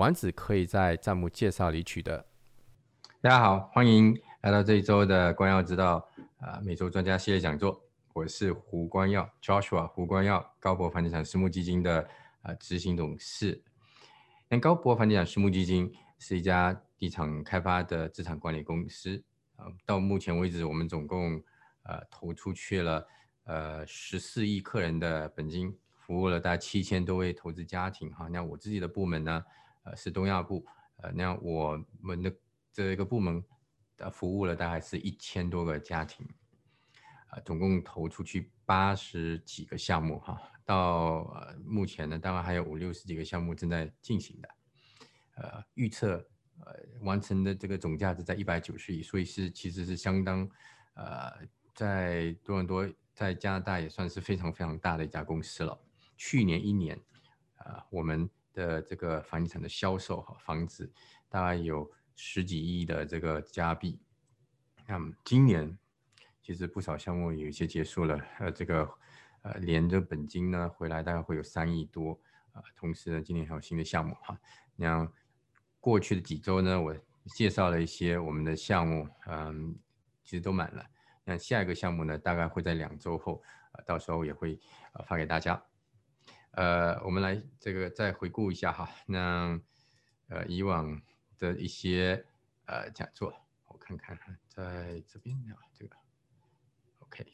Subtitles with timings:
[0.00, 2.24] 丸子可以在账目介绍里取得。
[3.20, 6.08] 大家好，欢迎来到这一周的关耀之道
[6.38, 7.78] 啊每周专家系列讲座。
[8.14, 12.08] 我是胡光耀 Joshua 胡光耀，高博房地产私募基金的
[12.40, 13.62] 啊执行董事。
[14.48, 19.22] 那高博房地产私募基金是一家地产开发的资产管理公司
[19.56, 19.66] 啊。
[19.84, 21.34] 到目前为止，我们总共
[21.82, 23.06] 呃投出去了
[23.44, 28.28] 呃十四亿客人的本金，服务了大概七千多位投资家庭哈。
[28.28, 29.44] 那我自己的部门呢？
[29.96, 30.64] 是东亚部，
[30.96, 32.34] 呃，那我们的
[32.72, 33.44] 这一个部门，
[33.96, 36.26] 呃，服务了大概是一千多个家庭，
[37.28, 44.48] 啊，总共投出去八十几个项目哈，到呃目前呢，大概还有五六十几个项目正在进行的，
[45.36, 46.24] 呃，预测
[46.60, 50.48] 呃完成的这个总价值在一百九十亿，所以是其实是相当，
[50.94, 51.32] 呃，
[51.74, 55.78] 在多伦多，在加拿大也算是非常非常大的一家公司了。
[56.16, 57.00] 去年一年，
[57.56, 58.28] 啊，我们。
[58.52, 60.92] 的这个房地产的销售哈，房子
[61.28, 64.00] 大概有十几亿的这个加币。
[64.86, 65.78] 那么今年
[66.42, 68.88] 其实不少项目有一些结束了，呃，这个
[69.42, 72.20] 呃连着本金呢回来大概会有三亿多
[72.52, 72.62] 啊。
[72.76, 74.38] 同时呢，今年还有新的项目哈。
[74.74, 75.08] 那
[75.78, 79.78] 过去的几周呢，我介绍了一些我们的项目，嗯，
[80.24, 80.84] 其实都满了。
[81.24, 84.58] 那下一个项目呢，大概会在两周后，呃，到时候也会
[84.94, 85.62] 呃发给大家。
[86.52, 89.60] 呃，我们来这个再回顾一下哈，那
[90.28, 91.00] 呃以往
[91.38, 92.26] 的一些
[92.66, 93.32] 呃讲座，
[93.66, 95.96] 我看看在这边啊，这个
[96.98, 97.24] OK，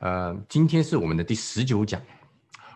[0.00, 2.02] 呃，今天是我们的第十九讲，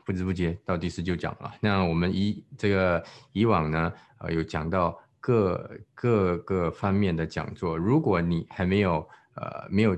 [0.07, 1.53] 不知不觉到第十九讲了。
[1.61, 5.04] 那我们以这个以往呢，呃，有讲到。
[5.27, 9.97] 各各个方面的讲座，如果你还没有呃没有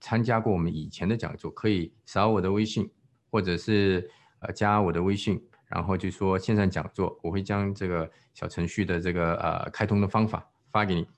[0.00, 2.92] 参加过我们以前的讲座，可以扫我的微信，
[3.30, 4.06] 或者是
[4.40, 11.08] 呃加我的微信，然后就说线上讲座，我会将这个小程序的这个呃开通的方法发给你。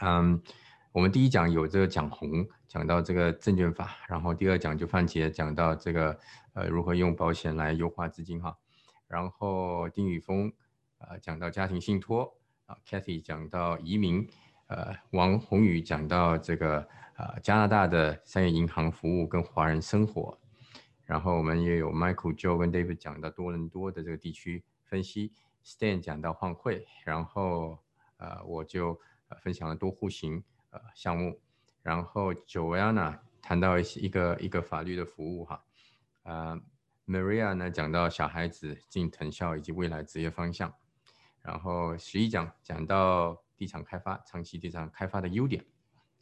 [0.00, 0.42] 嗯，
[0.90, 6.18] 我们第一讲有这个讲红，讲到这个证券法，然后第二讲就番茄讲到这个
[6.54, 8.58] 呃如何用保险来优化资金哈，
[9.06, 10.52] 然后丁宇峰
[10.98, 12.36] 呃讲到家庭信托。
[12.86, 14.28] Kathy 讲到移民，
[14.66, 20.38] 呃，王宏宇讲到这个呃加拿大的商业银行服务跟华人生活，
[21.04, 25.32] 然后我们也有 Michael、Joe 跟 David 讲到多伦多的这个地区分析
[25.64, 27.78] ，Stan 讲到换汇，然后
[28.16, 29.00] 呃我就
[29.42, 31.40] 分享了多户型呃项目，
[31.82, 35.64] 然后 Joanna 谈到一些一个一个法律的服务哈，
[36.22, 36.60] 呃
[37.06, 40.72] Maria 呢讲到小孩子进藤校以及未来职业方向。
[41.42, 45.64] 然后十一讲讲到地产开发，长期地产开发的优点。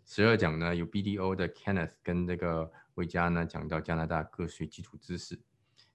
[0.04, 5.38] 十二讲呢有 BDO 的 Kenneth 跟这个魏佳呢讲到加拿大个税基础知识。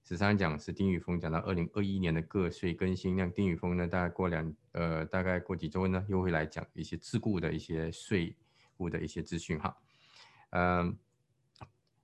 [0.04, 3.16] 十三讲是丁宇峰讲到二零二一年的个税更新。
[3.16, 8.36] 那丁宇峰呢大概过两呃大概过几周呢又会来讲一些自雇的一些税
[8.78, 9.76] 务的一些资讯哈。
[10.50, 10.98] 嗯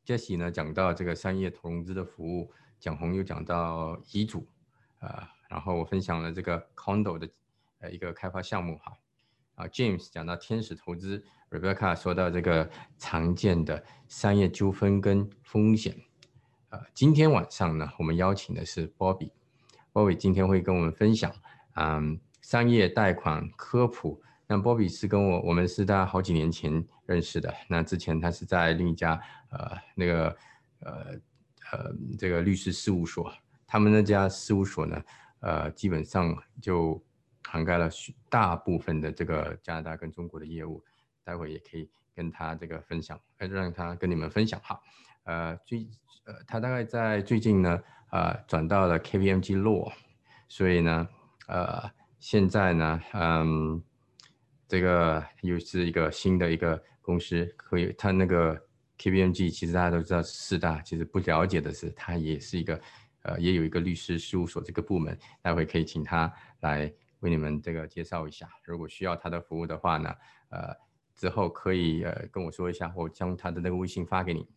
[0.06, 4.48] ，Jesse 呢讲到这个商业投融资的服务，蒋红又讲到遗嘱
[5.00, 5.30] 啊。
[5.50, 7.28] 然后我分享了这个 condo 的
[7.80, 8.96] 呃一个开发项目哈，
[9.56, 15.96] 啊 James 讲到天使投资，Rebecca 说到这个常见的商业纠纷跟风险，
[16.70, 21.34] 啊今天晚上呢我们邀请的是 Bobby，Bobby 今天会跟我们分享
[21.74, 30.38] 嗯商业贷款科普，那 Bobby 是跟我我们是在好几年前认识的，那之前他是在另一家呃那个
[30.82, 30.92] 呃
[31.72, 33.34] 呃这个律师事务所，
[33.70, 35.02] 他们那家事务所呢。
[35.42, 37.02] 呃，基本上就
[37.46, 40.84] 涵盖了许大部分的这个加拿大跟中国的业务，
[41.24, 44.78] 待会也可以跟他这个分享，呃，让他跟你们分享哈。
[45.24, 45.88] 呃，最
[46.26, 47.82] 呃，他大概在最近呢，
[48.12, 49.90] 呃，转到了 KPMG Law，
[50.50, 51.08] 所以呢，
[51.48, 51.90] 呃，
[52.20, 53.82] 现在呢，嗯，
[54.68, 58.62] 这个又是一个新的一个公司，可以，他那个
[58.98, 62.78] KPMG 其实大家都知道四大，其实不了解的是，它也是一个。
[63.24, 66.32] 呃，也有一个律师事务所这个部门，待会可以请他
[66.62, 68.50] 来为你们这个介绍一下。
[68.64, 70.16] 如果需要他的服务的话呢，
[70.50, 70.76] 呃，
[71.16, 74.48] 之后可以呃跟我说一下，我将他的那个微信发给你。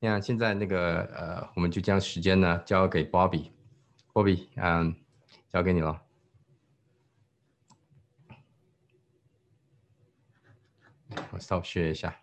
[0.00, 4.94] 那现在那个呃，我们就将时间呢交给 Bobby，Bobby，嗯，
[5.48, 6.02] 交给你了。
[11.32, 12.16] 我稍学一下。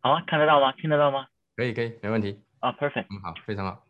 [0.00, 0.72] 好，啊看得到吗？
[0.72, 1.26] 听得到吗？
[1.56, 2.40] 可以，可以，没问题。
[2.60, 3.06] 啊，perfect。
[3.10, 3.82] 嗯，好，非常好。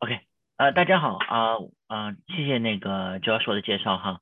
[0.00, 0.20] OK，
[0.58, 4.20] 呃，大家好啊啊，谢谢那个 Joshua 的介绍哈。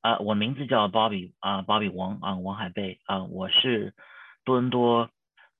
[0.00, 3.94] 啊，我名字叫 Bobby 啊，Bobby 王啊，王海贝啊，我是
[4.44, 5.08] 多伦多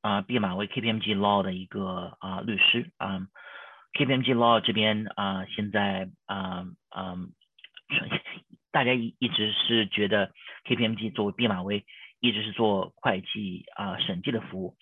[0.00, 3.28] 啊毕马威 KPMG Law 的一个啊律师啊。
[3.92, 7.14] KPMG Law 这边啊，现在啊啊，
[8.72, 10.32] 大家一一直是觉得
[10.64, 11.86] KPMG 作为毕马威
[12.18, 14.76] 一直是做会计啊审计的服务。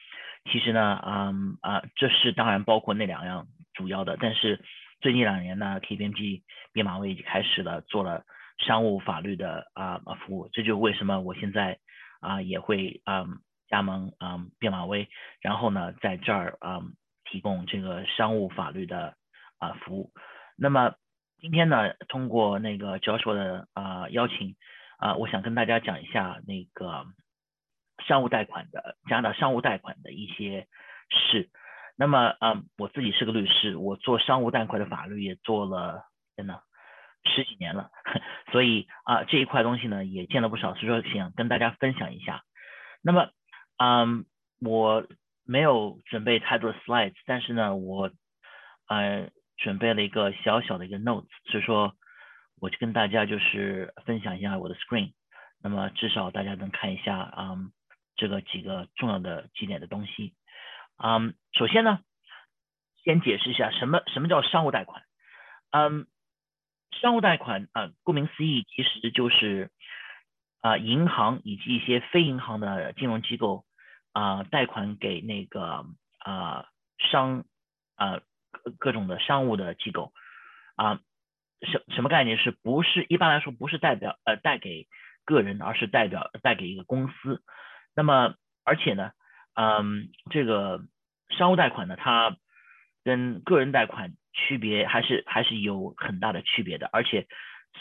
[0.50, 4.64] 其实呢，嗯啊，这是当然包括那两样主要的，但是
[5.00, 6.42] 最近两年呢，KPMG
[6.72, 8.24] 毕马威已经开始了做了。
[8.58, 11.80] 商务法律的啊服务，这就为什么我现在
[12.20, 15.08] 啊也会嗯加盟嗯毕马威，
[15.40, 16.80] 然后呢在这儿啊
[17.24, 19.16] 提供这个商务法律的
[19.58, 20.12] 啊服务。
[20.56, 20.94] 那么
[21.40, 24.54] 今天呢，通过那个 Joshua 的啊邀请
[24.98, 27.06] 啊，我想跟大家讲一下那个
[28.06, 30.68] 商务贷款的加拿大商务贷款的一些
[31.08, 31.50] 事。
[31.96, 36.04] 那么啊，我自己是个律师，我做商务贷款的法律也做了
[36.36, 36.62] 真的。
[37.24, 37.88] 十几年了，
[38.50, 42.42] 所以啊这一块东西呢也见了不少，所以说想跟大家分享一下。
[43.00, 43.30] 那么，
[43.76, 44.24] 嗯，
[44.60, 45.06] 我
[45.44, 48.10] 没有准备太多的 slides，但是呢，我
[48.88, 51.94] 呃准备了一个小小的一个 notes，所以说
[52.60, 55.12] 我就跟大家就是分享一下我的 screen。
[55.62, 57.56] 那么至少大家能看一下啊
[58.16, 60.34] 这个几个重要的几点的东西。
[60.96, 62.00] 嗯，首先呢，
[63.04, 65.02] 先解释一下什么什么叫商务贷款。
[65.70, 66.06] 嗯。
[67.00, 69.70] 商务贷款啊，顾名思义，其实就是
[70.60, 73.64] 啊，银行以及一些非银行的金融机构
[74.12, 75.86] 啊，贷款给那个
[76.18, 76.66] 啊
[76.98, 77.44] 商
[77.96, 78.20] 啊
[78.78, 80.12] 各种的商务的机构
[80.76, 81.00] 啊，
[81.62, 82.36] 什什么概念？
[82.38, 84.86] 是不是一般来说不是代表呃贷给
[85.24, 87.42] 个人，而是代表贷给一个公司？
[87.94, 88.34] 那么
[88.64, 89.12] 而且呢，
[89.54, 90.80] 嗯，这个
[91.30, 92.36] 商务贷款呢，它
[93.04, 94.12] 跟个人贷款。
[94.34, 97.26] 区别还是还是有很大的区别的，而且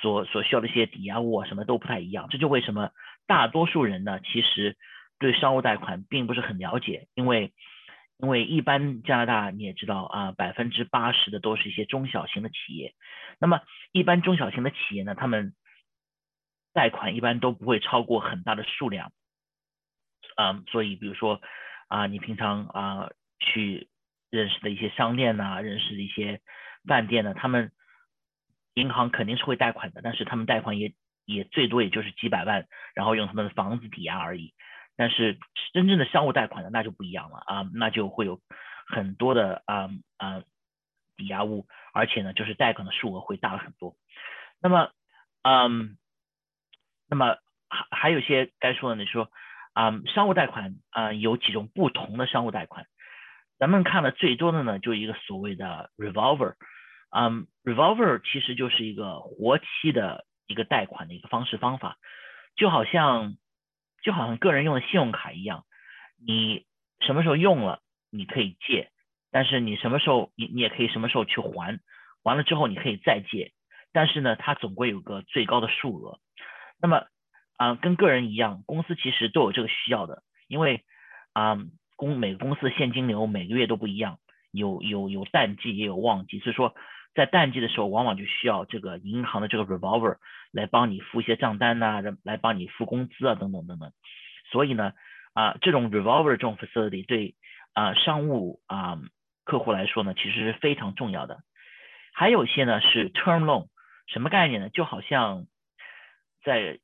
[0.02, 2.28] 所所需要的一些抵押物啊什么都不太一样。
[2.30, 2.92] 这就为什么
[3.26, 4.76] 大多数人呢，其实
[5.18, 7.54] 对商务贷款并不是很了解，因为
[8.18, 12.96] 因为一般加拿大你也知道啊，百分之八十的都是一些中小型的企业。
[13.40, 13.62] 那么
[13.94, 15.54] 一般中小型的企业呢，他们
[16.74, 19.14] 贷款一般都不会超过很大的数量。
[20.42, 21.40] 嗯，所以比如说
[21.88, 23.10] 啊，你平常啊
[23.40, 23.88] 去。
[24.34, 26.40] 认识的一些商店呐，认识的一些
[26.88, 27.74] 饭店呢，他们
[28.76, 30.94] 银行肯定是会贷款的，但是他们贷款也
[31.26, 32.66] 也最多也就是几百万，
[32.96, 34.54] 然后用他们的房子抵押而已。
[34.96, 35.38] 但是
[35.74, 38.40] 真正的商务贷款呢，那就不一样了啊，那就会有
[38.88, 40.42] 很多的啊啊
[41.18, 43.98] 抵押物，而且呢，就是贷款的数额会大了很多。
[44.62, 44.92] 那么，
[45.44, 45.98] 嗯，
[47.10, 47.36] 那么
[47.68, 49.30] 还还有些该说的，你说
[49.74, 52.86] 啊，商务贷款啊，有几种不同的商务贷款。
[53.58, 56.56] 咱们看的最多的呢，就一个所谓的 revolver，
[57.12, 61.98] 嗯，revolver 其实就是一个活期的一个贷款的一个方式方法，
[62.56, 63.36] 就好像
[64.02, 65.64] 就好像个人用的信用卡一样，
[66.26, 66.66] 你
[67.02, 68.90] 什么时候用了你可以借，
[69.32, 71.80] 但是你什么时候你你也可以什么时候去还，
[72.24, 73.52] 完了之后你可以再借，
[73.94, 76.20] 但是呢，它总归有个最高的数额。
[76.82, 77.06] 那么
[77.62, 80.84] 啊，跟个人一样，公司其实都有这个需要的，因为
[81.34, 81.58] 啊。
[82.02, 84.18] 公每个公司的现金流每个月都不一样，
[84.52, 86.74] 有有有淡季也有旺季，所以说
[87.14, 90.18] 在淡季的时候，往往就需要这个银行的这个 revolver
[90.52, 93.92] 来帮你付一些账单呐，来帮你付工资啊等等等等。
[94.50, 94.94] 所以呢，
[95.34, 97.36] 啊这种 revolver 这种 facility 对
[97.74, 99.00] 啊商务啊
[99.44, 101.44] 客户来说呢，其实是非常重要的。
[102.16, 103.68] 还有一些呢是 term loan，
[104.08, 104.70] 什么概念呢？
[104.70, 105.46] 就好像
[106.44, 106.80] 在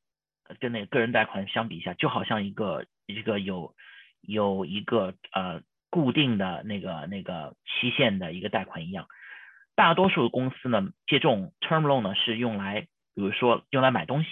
[0.59, 3.73] 跟那个个人贷款相比一下，就好像一个一个有。
[4.21, 9.07] 有一个呃固定的那个那个期限的一个贷款一样，
[9.73, 14.29] 大多数公司呢借这种 term loan 呢是用来，比如说用来买东西，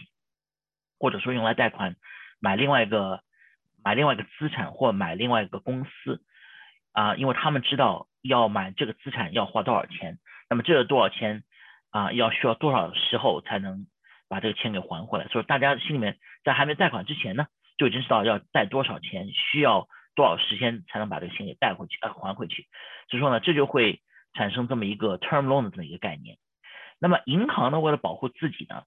[1.00, 1.96] 或者说用来贷款
[2.40, 3.22] 买另外一个
[3.86, 6.22] 买另外一个资产或买另外一个公司
[6.92, 10.18] 啊，因为他们知道要买这个资产要花多少钱，
[10.50, 11.44] 那么这个多少钱
[11.92, 13.86] 啊要需要多少时候才能
[14.28, 17.48] 把这个钱给还回来，所以大家心里面在还没贷款之前呢。
[17.78, 22.68] 就已经知道要贷多少钱，需要多少时间才能把这个钱给贷回去，呃，还回去。
[23.10, 24.00] 所以说呢，这就会
[24.34, 26.38] 产生这么一个 term loan 的这么一个概念。
[27.00, 28.84] 那么银行呢，为了保护自己呢，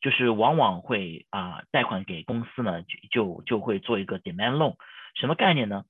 [0.00, 4.76] 就是往往会啊贷款给公司呢，就就就会做一个 demand loan。
[5.16, 5.84] 什么概念呢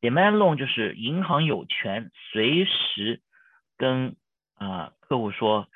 [0.00, 3.20] ？demand loan 就是银行有权随时
[3.76, 4.14] 跟
[4.54, 5.66] 啊客户说，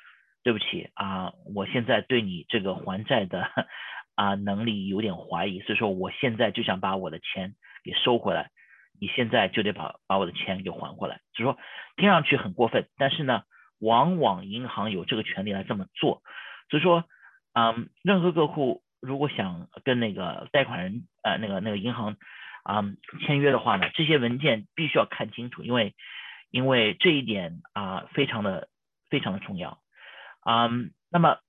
[0.43, 3.47] 对不起啊，我现在对你这个还债的
[4.15, 8.49] 啊能力有点怀疑，所以说我现在就想把我的钱给收回来，
[8.99, 11.19] 你现在就得把把我的钱给还回来。
[11.33, 11.57] 就说
[11.95, 13.43] 听上去很过分，但是呢，
[13.79, 16.23] 往往银行有这个权利来这么做。
[16.69, 17.03] 所以说，
[17.53, 22.17] 嗯，任何客户如果想跟那个贷款人呃那个那个银行
[22.63, 22.83] 啊
[23.25, 25.93] 签约的话呢，这些文件必须要看清楚，因为
[26.49, 28.69] 因为这一点啊非常的
[29.09, 29.77] 非常的重要。
[30.45, 31.39] 嗯，那么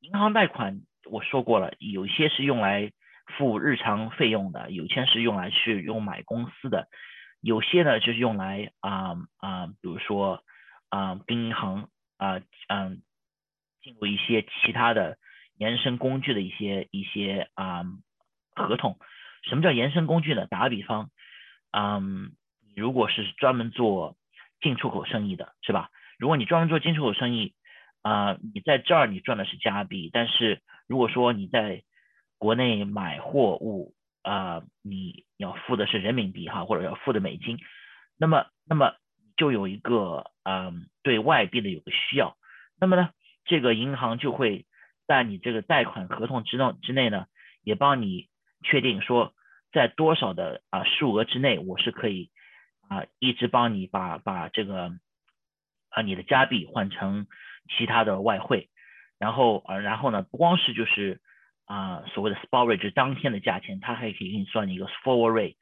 [0.00, 2.92] 银行贷款我说过了，有些是用来
[3.36, 6.88] 付日常费用的，有些是用来去用买公司的，
[7.40, 10.42] 有些呢就是用来啊啊，比如说
[10.88, 13.02] 啊跟银行啊嗯
[13.82, 15.18] 进入一些其他的
[15.56, 17.84] 延伸工具的一些一些啊
[18.54, 18.98] 合同。
[19.44, 20.46] 什么叫延伸工具呢？
[20.46, 21.10] 打个比方，
[21.70, 22.32] 嗯，
[22.74, 24.16] 如果是专门做
[24.60, 25.90] 进出口生意的，是吧？
[26.18, 27.54] 如果你专门做进出口生意，
[28.08, 31.82] 啊，你在这儿你赚的是加币，但是如果说你在
[32.38, 37.58] 国内买货物，啊，你要付的是人民币哈，或者要付的美金，
[38.16, 38.94] 那么那么
[39.36, 42.38] 就有一个嗯对外币的有个需要，
[42.80, 43.10] 那么呢，
[43.44, 44.64] 这个银行就会
[45.06, 47.26] 在你这个贷款合同之内之内呢，
[47.62, 48.30] 也帮你
[48.62, 49.34] 确定说
[49.70, 52.30] 在多少的啊数额之内，我是可以
[52.88, 54.92] 啊一直帮你把把这个
[55.90, 57.26] 啊你的加币换成。
[57.68, 58.68] 其他的外汇，
[59.18, 61.20] 然后呃，然后呢，不光是就是
[61.66, 65.56] 啊所谓的 spot rate，就是当天的价钱，它还可以给你算一个 forward rate。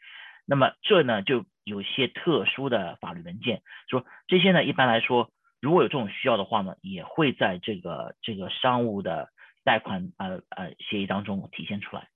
[0.46, 9.30] 那么这呢就有些特殊的法律文件，说这些呢一般来说，如果有这种需要的话呢，也会在这个这个商务的
[9.64, 12.08] 贷款呃呃协议当中体现出来。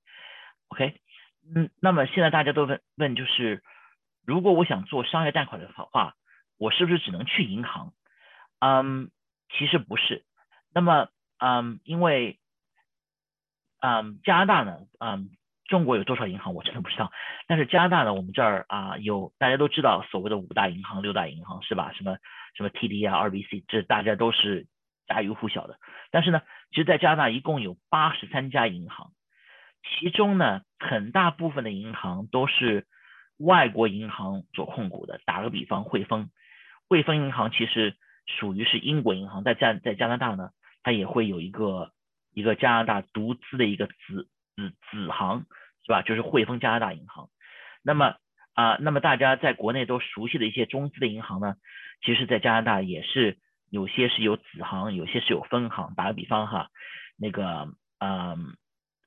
[0.69, 0.95] OK，
[1.55, 3.65] 嗯，那么现在大家都问问就是，
[4.25, 6.15] 如果我想做商业贷款的话，
[6.59, 7.93] 我是不是只能去银行？
[8.61, 9.11] 嗯。
[9.52, 10.25] 其实不是，
[10.73, 12.38] 那么，嗯，因为，
[13.80, 15.30] 嗯，加拿大呢，嗯，
[15.66, 17.11] 中国有多少银行我真的不知道，
[17.49, 21.92] 但是加拿大呢，我们这儿啊有大家都知道所谓的五大银行、六大银行是吧？
[21.92, 22.16] 什么
[22.54, 24.66] 什么 TD 啊、RBC，这大家都是
[25.09, 25.78] 家喻户晓的。
[26.12, 29.11] 但是呢，其实在加拿大一共有八十三家银行，
[29.83, 32.87] 其中呢，很大部分的银行都是
[33.37, 35.21] 外国银行所控股的。
[35.25, 36.30] 打个比方，汇丰，
[36.88, 37.97] 汇丰银行其实。
[38.39, 40.51] 属于是英国银行，在加在加拿大呢，
[40.83, 41.91] 它也会有一个
[42.33, 45.45] 一个加拿大独资的一个子子子行，
[45.85, 46.03] 是吧？
[46.03, 47.29] 就是汇丰加拿大银行。
[47.83, 48.15] 那么
[48.55, 51.57] 啊，那么大家在国内都熟悉的一些中资的银行呢，
[52.03, 53.39] 其实，在加拿大也是
[53.71, 55.95] 有些是有子行，有些是有分行。
[55.97, 56.69] 打个比方哈，
[57.19, 57.69] 那个
[57.99, 58.57] 嗯，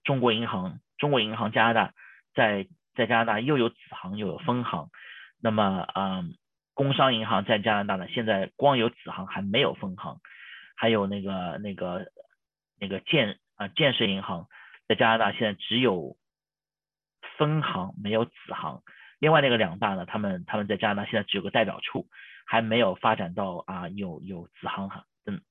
[0.03, 1.93] 中国银行，中国银行加拿大
[2.35, 4.89] 在在加拿大又有子行又有分行。
[5.41, 6.35] 那么嗯。
[6.75, 10.19] 工商银行在加拿大呢，现在光有子行还没有分行，
[10.75, 12.07] 还有那个那个
[12.79, 14.47] 那个建啊建设银行
[14.87, 16.17] 在加拿大现在只有
[17.37, 18.81] 分行没有子行，
[19.19, 22.07] 另外那个两大呢，他们他们在加拿大现在只有个代表处，
[22.45, 25.41] 还没有发展到啊有有子行哈嗯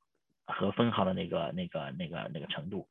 [0.44, 2.88] 和分行的那个那个那个那个程度，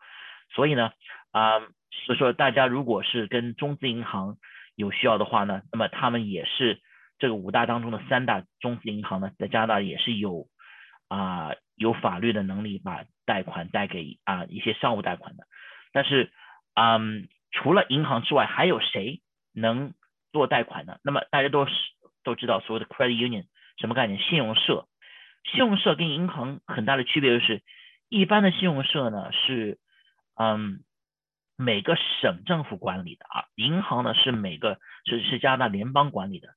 [0.53, 0.93] 所以呢
[1.31, 1.59] 啊
[2.05, 4.37] 所以说大家如果是跟中资银行
[4.75, 6.79] 有需要的话呢，那么他们也是。
[7.21, 10.47] 这个五大当中的三大中资银行呢，在加拿大也是有
[11.07, 15.43] 啊有法律的能力把贷款贷给啊一些商务贷款的，
[15.93, 16.31] 但是
[16.73, 19.21] 嗯除了银行之外，还有谁
[19.53, 19.93] 能
[20.31, 20.97] 做贷款呢？
[21.03, 21.71] 那么大家都是
[22.23, 23.45] 都知道所谓的 credit union
[23.77, 24.19] 什么概念？
[24.19, 24.87] 信用社，
[25.43, 27.61] 信用社跟银行很大的区别就是，
[28.09, 29.77] 一般的信用社呢是
[30.33, 30.79] 嗯
[31.55, 36.49] 每个省政府管理的啊，银行呢是每个是是加拿大联邦管理的。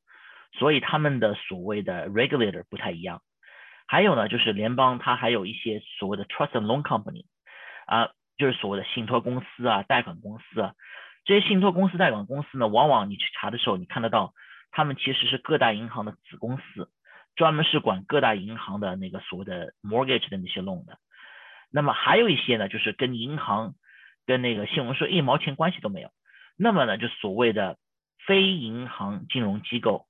[0.56, 3.22] 所以他们的所谓的 regulator 不太一样，
[3.86, 7.26] 还有呢，就是联邦它还有一些所谓的 trust and loan company，
[7.86, 10.74] 啊，就是所谓的信托公司啊、贷款公司啊，
[11.24, 14.32] 这些信托公司、贷款公司呢，往往你去查的时候，你看得到，
[14.70, 16.88] 他们其实是各大银行的子公司，
[17.34, 20.98] 专门是管各大银行的那个所谓的 mortgage 的那些 loan 的。
[21.72, 23.74] 那么还有一些呢，就是跟银行、
[24.24, 26.10] 跟那个信用社一毛钱关系都没有。
[26.56, 27.76] 那么呢，就所谓的
[28.24, 30.06] 非银行金融机构。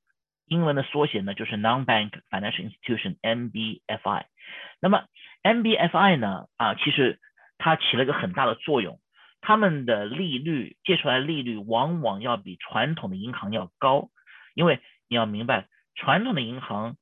[0.46, 4.24] 英文的缩写呢，就是 Non-Bank Financial Institution（NBFI）。
[4.80, 5.04] 那么
[5.42, 7.18] NBFI 呢，啊，其实
[7.58, 9.00] 它起了个很大的作用。
[9.40, 14.08] 他们的利率借出来利率往往要比传统的银行要高，
[14.54, 16.96] 因为你要明白，传统的银行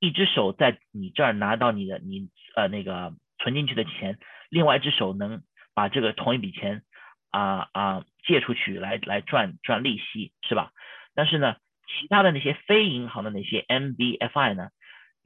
[0.00, 4.18] 一只手在你这儿拿到你的你呃那个存进去的钱，
[4.50, 5.42] 另外一只手能
[5.74, 6.82] 把这个同一笔钱
[7.30, 10.70] 啊啊借出去来来赚赚利息，是吧？
[11.14, 11.56] 但是呢。
[11.86, 14.68] 其他的那些非银行的那些 MBFI 呢，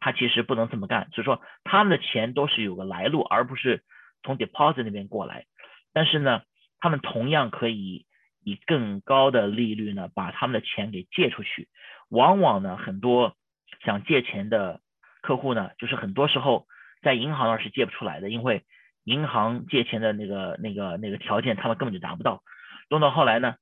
[0.00, 3.82] 它其实不能这么干，所以说他们的钱都是有个来路，而不是
[4.22, 5.46] 从 deposit 那边过来。
[5.92, 6.42] 但是呢，
[6.80, 8.06] 他们同样可以
[8.44, 11.68] 以更高的利率呢，把他们的钱给借出去。
[12.08, 13.36] 往往呢，很多
[13.84, 14.80] 想借钱的
[15.20, 16.66] 客户呢，就是很多时候
[17.02, 18.64] 在银行那是借不出来的，因为
[19.04, 22.42] 银行借钱的那个那个那个条件，他们根本就达不到。
[22.90, 23.56] 弄到后来呢，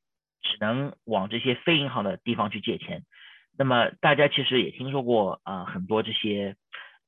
[0.46, 3.02] 只能往这些非银行的地方去借钱。
[3.58, 6.56] 那么大家其实也听说过啊，很多这些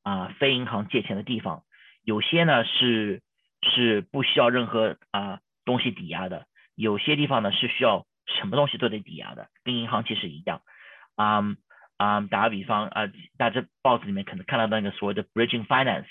[0.02, 1.62] 啊非银行借钱的地方，
[2.02, 3.22] 有些呢是
[3.62, 10.62] 是不需要任何啊东西抵押的，有些地方呢是需要什么东西都得抵押的，跟银行其实一样。
[11.16, 11.42] 啊
[11.98, 16.06] 啊，打个比方啊，大家报纸里面可能看到那个所谓的 bridging finance，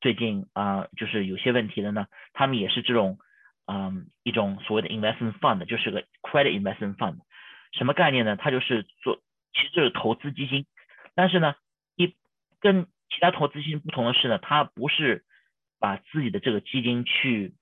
[0.00, 3.18] 最近啊就是有些问题的呢，他们也是这种
[3.66, 7.18] 嗯一种所谓的 investment fund，就是个 credit investment fund，
[7.72, 8.36] 什么概念呢？
[8.36, 10.66] 它就是做其实就是投资基金，
[11.14, 11.54] 但是呢
[11.96, 12.14] 一
[12.60, 15.24] 跟其他投资基金不同的是呢，它不是
[15.78, 17.54] 把自己的这个基金去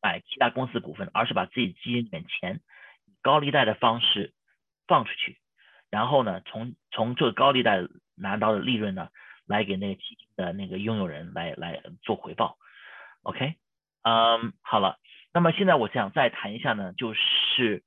[0.00, 2.60] 买其他公司股份，而是把自己基金里面钱
[3.06, 4.32] 以高利贷的方式
[4.86, 5.38] 放出去。
[5.90, 9.08] 然后呢，从从这个高利贷拿到的利润呢，
[9.46, 12.58] 来给那个基金的那个拥有人来来做回报
[13.22, 13.54] ，OK，
[14.04, 14.98] 嗯，好了，
[15.32, 17.82] 那么现在我想再谈一下呢，就是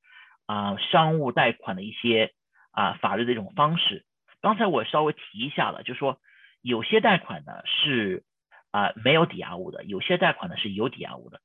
[0.46, 2.32] 啊商务贷款的一些
[2.72, 4.04] 啊法律的一种方式。
[4.42, 6.18] 刚才我稍微提一下了，就说
[6.60, 8.24] 有些贷款呢是
[8.72, 11.40] 啊没有抵押物的，有些贷款呢是有抵押物的。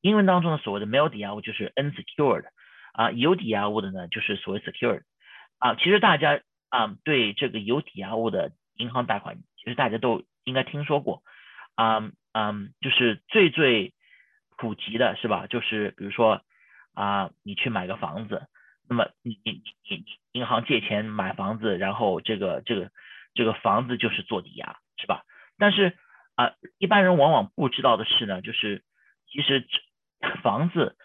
[0.00, 2.44] 英文当中的所谓的没有抵押物就是 unsecured，
[2.92, 5.02] 啊有抵押物的呢就是所谓 secured。
[5.58, 11.22] 啊，其实大家啊对这个有抵押物的银行贷款，其实大家都应该听说过，
[11.76, 13.94] 啊嗯，就是最最
[14.56, 15.46] 普及的是吧？
[15.46, 16.42] 就是比如说
[16.94, 18.46] 啊，你去买个房子，
[18.88, 22.90] 那么你你你你银行借钱买房子，然后这个这个
[23.34, 25.22] 这个房子就是做抵押，是吧？
[25.58, 25.96] 但是
[26.34, 28.82] 啊，一般人往往不知道的是呢，就是
[29.26, 29.66] 其实
[30.42, 30.96] 房子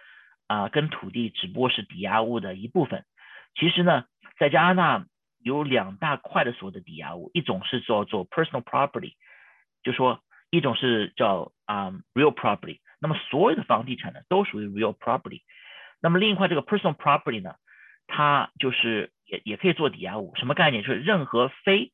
[0.48, 3.06] 啊跟土地只不过是抵押物的一部分，
[3.56, 4.06] 其实呢。
[4.40, 5.06] 在加拿大
[5.44, 9.14] 有两大块的所谓的抵押物，一种是叫做 personal property，
[9.84, 15.42] 就说一种是叫啊 real property，那么所有的房地产呢都属于 real property，
[16.00, 17.56] 那么另一块这个 personal property 呢，
[18.06, 20.84] 它就是也也可以做抵押物，什么概念？
[20.84, 21.92] 就是任何非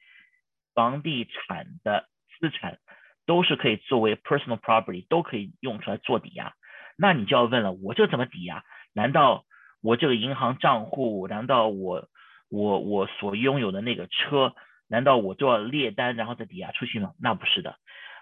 [0.73, 2.79] 房地产的资产
[3.25, 6.53] 都是可以作为 personal property，都可以用出来做抵押。
[6.97, 8.63] 那你就要问了，我这怎么抵押？
[8.93, 9.45] 难道
[9.81, 11.27] 我这个银行账户？
[11.29, 12.09] 难道我？
[12.49, 14.55] 我我所拥有的那个车，
[14.87, 17.11] 难道我就要列单然后再抵押出去吗？
[17.19, 17.75] 那不是的，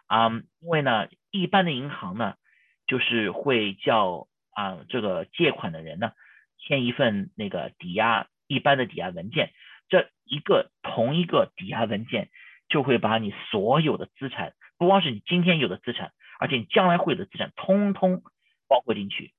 [0.07, 2.35] 啊，因为呢，一般的银行呢，
[2.87, 6.11] 就是会叫啊这个借款的人呢
[6.57, 9.51] 签一份那个抵押一般的抵押文件，
[9.89, 12.29] 这一个同一个抵押文件
[12.69, 18.23] 就会把你所有的资产，不光是你今天有的资产，而且你将来会有的资产，通通
[18.67, 19.33] 包括进去，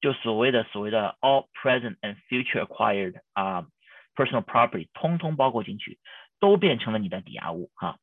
[0.00, 3.66] 就所谓的所谓的 all present and future acquired 啊。
[4.16, 5.98] personal property 通通包括进去，
[6.40, 7.96] 都变成了你的抵押物哈，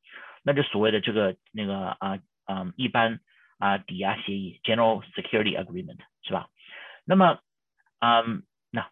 [0.44, 3.20] 那就所谓的这个那个啊啊一般
[3.58, 6.50] 啊抵押协议 general security agreement 是吧？
[7.06, 7.40] 那么
[8.00, 8.90] 嗯那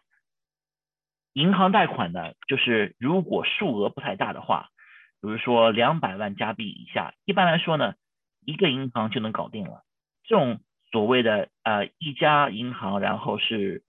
[1.32, 4.70] 银行贷款呢，就是如果数额不太大的话，
[5.20, 7.94] 比如说两百万加币以下，一般来说呢，
[8.44, 9.84] 一个银行就能搞定了。
[10.24, 13.82] 这种所谓的呃一家银行，然后是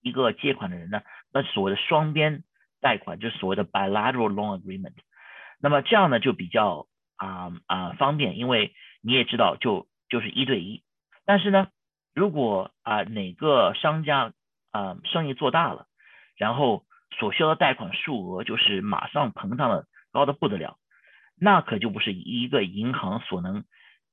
[0.00, 1.02] 一个借款的人呢？
[1.32, 2.44] 那所谓的双边
[2.80, 4.94] 贷款就所谓的 bilateral loan agreement，
[5.62, 10.82] 那么这样呢就比较啊啊方便，因为你也知道就就是一对一。
[11.24, 11.68] 但是呢，
[12.14, 14.32] 如果啊哪个商家
[14.72, 15.86] 啊生意做大了，
[16.36, 16.84] 然后
[17.18, 20.78] 所需要的贷款数额就是马上膨胀的高的不得了，
[21.36, 23.64] 那可就不是一个银行所能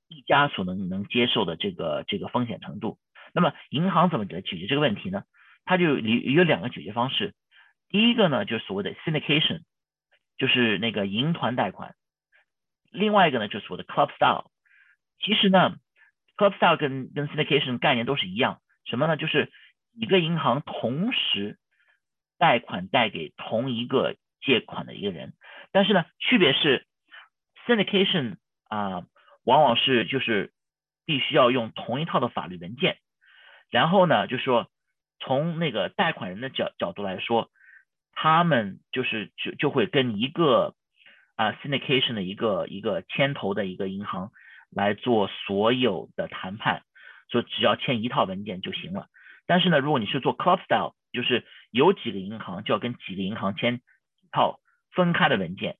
[0.08, 3.00] 一家所能能接受的这个这个风险程度。
[3.34, 5.24] 那么银行怎么来解决这个问题呢？
[5.66, 7.34] 它就有有两个解决方式，
[7.90, 9.62] 第一个呢就是所谓的 syndication，
[10.39, 11.93] 就是那个银团贷款，
[12.89, 14.49] 另外一个呢就是我的 club style。
[15.19, 15.75] 其实呢
[16.36, 19.17] ，club style 跟跟 syndication 概念都是一样，什么呢？
[19.17, 19.52] 就是
[19.93, 21.60] 一个银行同时
[22.39, 25.34] 贷款贷给同一个借款的一个人，
[25.71, 26.88] 但是呢，区别是
[27.67, 28.38] syndication
[28.69, 29.06] 啊，
[29.43, 30.52] 往往是就是
[31.06, 32.97] 必须要用同一套的法律文件，
[33.69, 34.71] 然后呢，就说。
[35.21, 37.52] 从那个贷款人的角角度来说，
[38.13, 40.76] 他们就是就就会跟一个
[41.36, 44.32] 啊 syndication 的一个一个牵头的一个银行
[44.69, 46.82] 来做所有的谈判，
[47.30, 49.08] 说只要签一套文件就行了。
[49.48, 54.60] 但是呢，如果你是做 club style，就是有几个银行就要跟几个银行签一套
[54.91, 55.78] 分开的文件。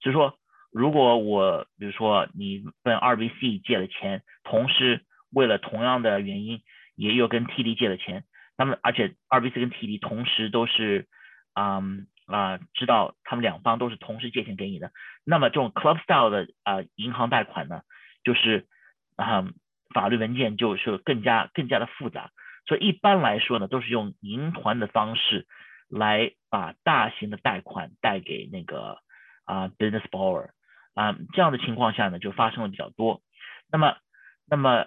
[0.00, 0.38] 所以说，
[0.70, 6.60] 如果我比如说你跟 RBC 借了钱，同时为了同样的原因
[6.94, 8.22] 也有跟 TD 借了钱，
[8.56, 11.08] 那么而且 RBC 跟 TD 同时都是，
[11.58, 14.92] 嗯啊知道他们两方都是同时借钱给你的，
[15.24, 17.82] 那么这种 club style 的啊银行贷款呢，
[18.22, 18.66] 就是
[19.16, 19.48] 啊
[19.94, 22.30] 法律文件就是更加更加的复杂。
[22.66, 25.46] 所以一般来说呢，都是用银团的方式
[25.88, 28.98] 来把大型的贷款贷给那个
[29.44, 30.50] 啊 business borrower
[30.94, 33.22] 啊，这样的情况下呢，就发生的比较多。
[33.70, 33.96] 那么，
[34.46, 34.86] 那么，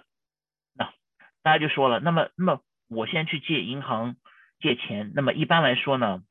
[0.76, 0.92] 那
[1.42, 4.14] 大家就说了，那么，那么我现在去借银行
[4.60, 6.22] 借钱，那么一般来说呢，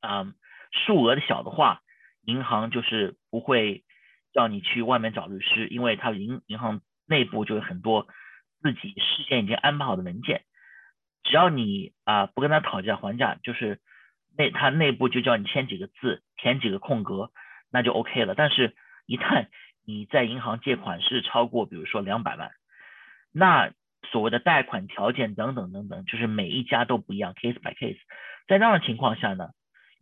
[0.00, 0.32] 啊，
[0.72, 1.80] 数额的小的话，
[2.22, 3.84] 银行就是不会
[4.32, 8.06] 叫你去外面找律师，因为它银银行内部就有很多
[8.62, 10.42] 自己事先已经安排好的文件。
[11.22, 13.78] 只要你啊不跟他讨价还价，就是
[14.36, 17.30] 内他内部就叫你签几个字，填几个空格，
[17.70, 18.34] 那就 OK 了。
[18.34, 18.74] 但是，
[19.06, 19.48] 一旦
[19.84, 22.50] 你在银行借款是超过，比如说两百万，
[23.32, 23.72] 那
[24.10, 27.98] 所谓的贷款条件等等等等，就是每一家都不一样，case by case。
[28.48, 29.50] 在那样的情况下呢，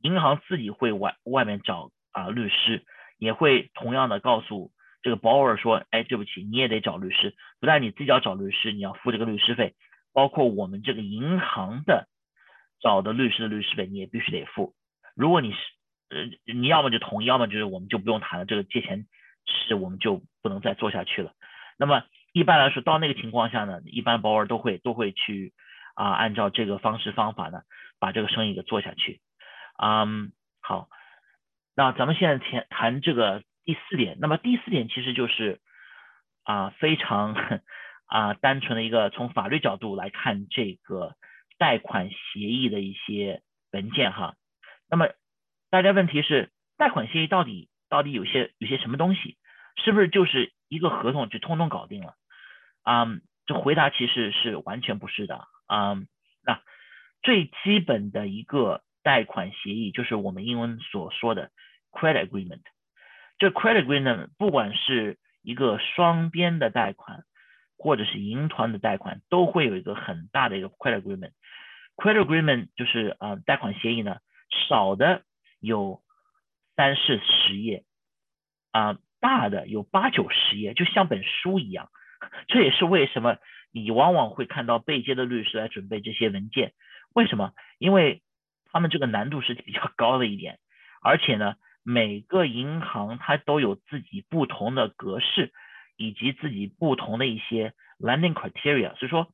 [0.03, 2.85] 银行自己会外外面找啊律师，
[3.19, 4.71] 也会同样的告诉
[5.03, 9.75] 这个 borrower 说，哎，对不起，你也得找律师，不但你自己要找律师，你要付这个律师费。
[10.15, 12.09] 包括我们这个银行的
[12.81, 14.75] 找的律师的律师费，你也必须得付。
[15.15, 15.59] 如果你是
[16.11, 18.47] 呃，你要么就同意，要么就是我们就不用谈了。
[18.47, 19.07] 这个借钱
[19.47, 21.33] 是我们就不能再做下去了。
[21.79, 25.53] 那么一般来说，到那个情况下呢，一般保尔都会都会去
[25.95, 27.63] 啊，按照这个方式方法呢，
[28.01, 29.21] 把这个生意给做下去。
[29.83, 30.89] 嗯，好，
[31.75, 34.19] 那咱们现在谈谈这个第四点。
[34.21, 35.61] 那么第四点其实就是
[36.45, 37.35] 啊，非常。
[38.11, 41.15] 啊，单纯的一个从法律角度来看这个
[41.59, 44.35] 贷款协议的一些文件哈，
[44.89, 45.11] 那么
[45.69, 49.37] 大家问题是贷款协议到底到底有些有些什么东西，
[49.77, 52.15] 是不是就是一个合同就通通搞定了？
[52.83, 53.07] 啊，
[53.45, 55.99] 这回答其实是完全不是的啊。
[56.43, 56.63] 那
[57.23, 61.51] 最基本的一个贷款协议就是我们英文所说的
[61.91, 62.61] credit agreement，
[63.39, 67.25] 这 credit agreement 不管是一个双边的贷款。
[67.81, 71.31] 或者是银团的贷款都会有一个很大的一个 credit agreement。
[71.95, 74.17] credit agreement 就是啊贷款协议呢，
[74.67, 75.23] 少的
[75.61, 76.03] 有
[76.75, 77.85] 三四十页，
[78.73, 81.89] 啊大的有八九十页，就像本书一样。
[82.49, 83.37] 这也是为什么
[83.71, 86.73] 你往往会看到被接的律师来准备这些文件。
[87.15, 87.53] 为什么？
[87.79, 88.23] 因为
[88.73, 90.59] 他们这个难度是比较高的一点，
[91.03, 95.53] 而且呢，每个银行它都有自己不同的格式。
[96.01, 99.33] 以及自己不同的一些 lending criteria，所以说，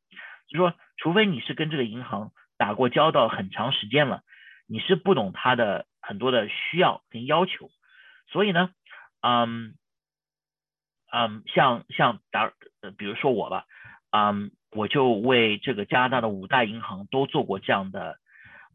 [0.49, 4.23] 就说除非你是跟这个银行打过交道很长时间了，
[4.66, 7.68] 你是不懂它的很多的需要跟要求，
[8.29, 8.70] 所以呢，
[9.20, 9.75] 嗯，
[11.12, 13.66] 嗯，像像打，呃比如说我吧，
[14.11, 18.16] 嗯，我就为这个加拿大的五大银行都做过这样的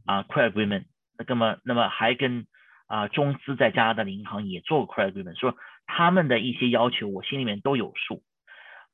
[0.10, 0.86] 啊 credit agreement，
[1.28, 2.48] 那么那么还跟
[2.88, 5.56] 啊中资在加拿大的银行也做过 credit agreement，说。
[5.91, 8.22] 他们的一些要求，我心里面都有数，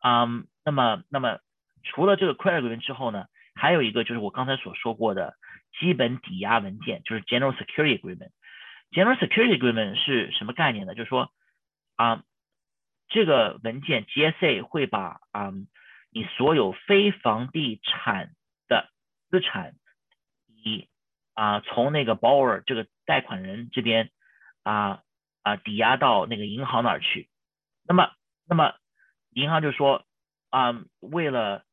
[0.01, 1.39] 嗯，那么，那么
[1.83, 5.35] 除了这个 credit agreement 之后呢，还有一个就是我刚才所说过的
[5.77, 8.29] 基本抵押文件，就是 general security agreement。
[8.93, 10.95] general security agreement 是什么概念呢？
[10.95, 11.33] 就是说，
[11.97, 12.23] 啊，
[13.09, 15.51] 这个文件 GSA 会把啊
[16.11, 18.29] 你所有非房地产
[18.69, 18.89] 的
[19.29, 19.73] 资产，
[20.47, 20.87] 以
[21.35, 24.09] 啊从那个 borrower 这个贷款人这边
[24.63, 25.01] 啊。
[25.45, 27.29] 啊，抵押到那个银行那儿去，
[27.87, 28.09] 那么，
[28.49, 28.73] 那么
[29.29, 30.03] 银行就说
[30.49, 31.63] 啊，为了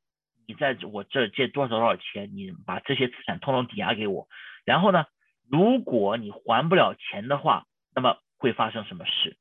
[0.47, 4.29] 你在我这借多少多少钱，你把这些资产通通抵押给我，
[4.67, 5.07] 然后呢，
[5.51, 9.39] 如果你还不了钱的话，那么会发生什么事？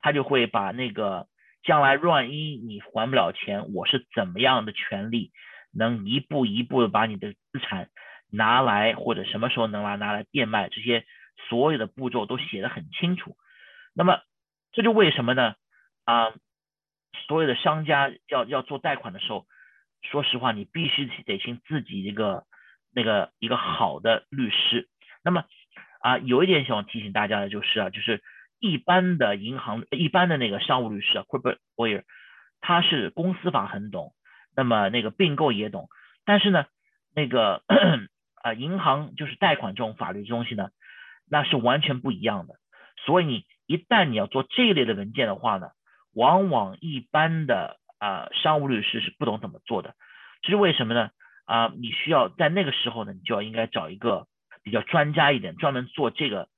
[0.00, 1.28] 他就会把那个
[1.62, 5.32] 将来万一你还不了钱，我是怎么样的权利，
[5.70, 7.90] 能一步一步的把你的资产
[8.30, 11.04] 拿来，或者什么时候能来拿来变卖，这些
[11.48, 13.36] 所有的步骤都写的很清楚。
[13.94, 14.20] 那么，
[14.72, 15.54] 这就为什么呢？
[16.04, 16.32] 啊，
[17.26, 19.46] 所有的商家要要做贷款的时候，
[20.02, 22.44] 说实话，你必须得请自己一个
[22.94, 24.88] 那个一个好的律师。
[25.24, 25.44] 那么，
[26.00, 28.22] 啊，有一点想提醒大家的就是啊，就是
[28.60, 32.04] 一般的银行、一般的那个商务律师啊，corporate lawyer，
[32.60, 34.14] 他是公司法很懂，
[34.54, 35.88] 那么那个并购也懂，
[36.24, 36.66] 但是呢，
[37.14, 37.62] 那个
[38.46, 40.68] 啊，银行就是贷款这种法律东西呢，
[41.28, 42.54] 那是完全不一样的，
[43.04, 43.44] 所以你。
[43.68, 45.70] 一旦你要做这一类的文件的话呢，
[46.12, 49.96] 往往一般的啊商务律师是不懂怎么做的，
[50.42, 51.10] 这是为什么呢？
[51.46, 54.28] 啊，你需要在那个时候呢，你就要应该找一个
[54.62, 56.48] 比较专家一点，专门做这个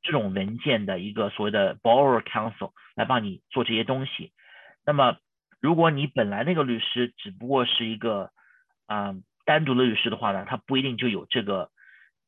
[0.00, 4.32] 这种文件的一个所谓的 borrower counsel 来帮你做这些东西。
[4.86, 5.18] 那么，
[5.60, 8.30] 如果你本来那个律师只不过是一个
[8.86, 9.14] 啊
[9.46, 11.70] 单独的律师的话呢，他不一定就有这个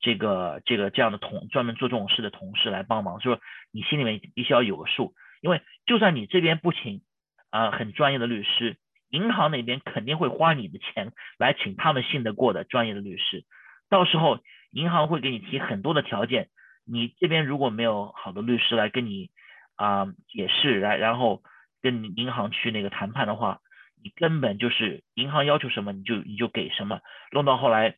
[0.01, 7.03] 这个这个这样的同专门做这种事的同事来帮忙，就是你心里面必须要有个数，因为就算你这边不请
[7.51, 8.79] 啊很专业的律师。
[9.11, 13.47] 银行那边肯定会花你的钱来请他们信得过的专业的律师，
[13.89, 14.39] 到时候
[14.71, 16.51] 银行会给你提很多的条件，
[16.85, 19.31] 你这边如果没有好的律师来跟你
[19.77, 21.43] 啊解释，来然后
[21.81, 23.61] 跟银行去那个谈判的话，
[24.03, 27.01] 你根本就是银行要求什么你就你就给什么，
[27.33, 27.97] 弄到后来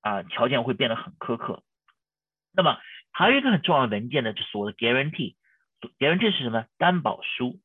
[0.00, 1.62] 啊条件会变得很苛刻。
[2.52, 2.78] 那么
[3.12, 6.66] 还有一个很重要的文件呢，就是我的 guarantee，guarantee 是什么？
[6.78, 7.60] 担保书。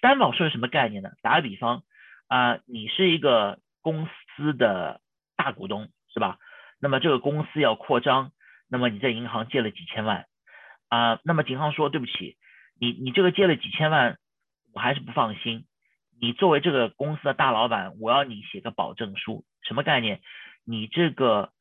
[0.00, 1.10] 担保书是什么概念呢？
[1.22, 1.82] 打个比方。
[2.28, 5.00] 啊，你是一个公司的
[5.36, 6.38] 大股东是吧？
[6.78, 8.30] 那么这个公司要扩张，
[8.68, 10.26] 那么你在银行借了几千万
[10.88, 11.18] 啊？
[11.24, 12.36] 那么银行说对不起，
[12.80, 14.16] 你你这个借了几千万，
[14.72, 15.66] 我还是不放心。
[16.20, 20.20] 你作为这个公司的大老板，我要你写个保证书，什么概念？
[20.64, 21.52] 你这个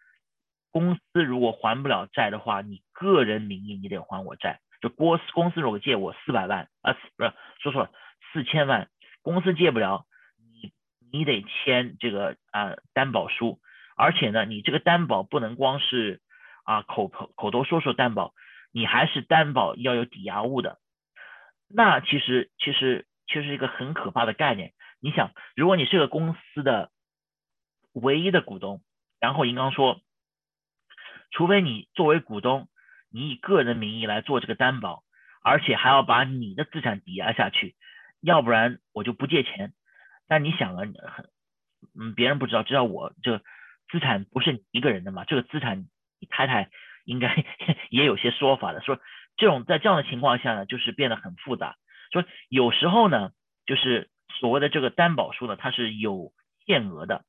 [0.71, 4.59] 公司如果还不了债的话，你个人名义你得还我债。
[4.81, 7.91] 就公司公司如果借我四百万啊，不是说错了，
[8.31, 8.89] 四千万，
[9.21, 10.05] 公司借不了。
[10.37, 10.71] 你
[11.11, 13.59] 你得签这个啊担保书，
[13.95, 16.21] 而且呢，你这个担保不能光是
[16.63, 18.33] 啊口口口头说说担保，
[18.71, 20.79] 你还是担保要有抵押物的。
[21.67, 24.73] 那其实其实其实是一个很可怕的概念。
[24.99, 26.91] 你想，如果你是个公司的
[27.93, 28.81] 唯一的股东，
[29.19, 30.01] 然后银行说，
[31.31, 32.67] 除非你作为股东，
[33.09, 35.03] 你以个人名义来做这个担保，
[35.43, 37.75] 而且还要把你的资产抵押下去，
[38.19, 39.73] 要不然我就不借钱。
[40.27, 41.29] 但你想啊，很，
[41.97, 43.41] 嗯，别人不知道，知道我这
[43.89, 45.23] 资产不是你一个人的嘛？
[45.23, 45.87] 这个资产，
[46.19, 46.69] 你太太
[47.05, 47.45] 应该
[47.89, 48.81] 也有些说法的。
[48.81, 48.99] 说
[49.37, 51.77] 这种在这样的情况下呢，就是变得很复杂。
[52.11, 53.31] 说有时候呢，
[53.65, 56.31] 就是所谓的这个担保书呢，它是有
[56.65, 57.23] 限额的。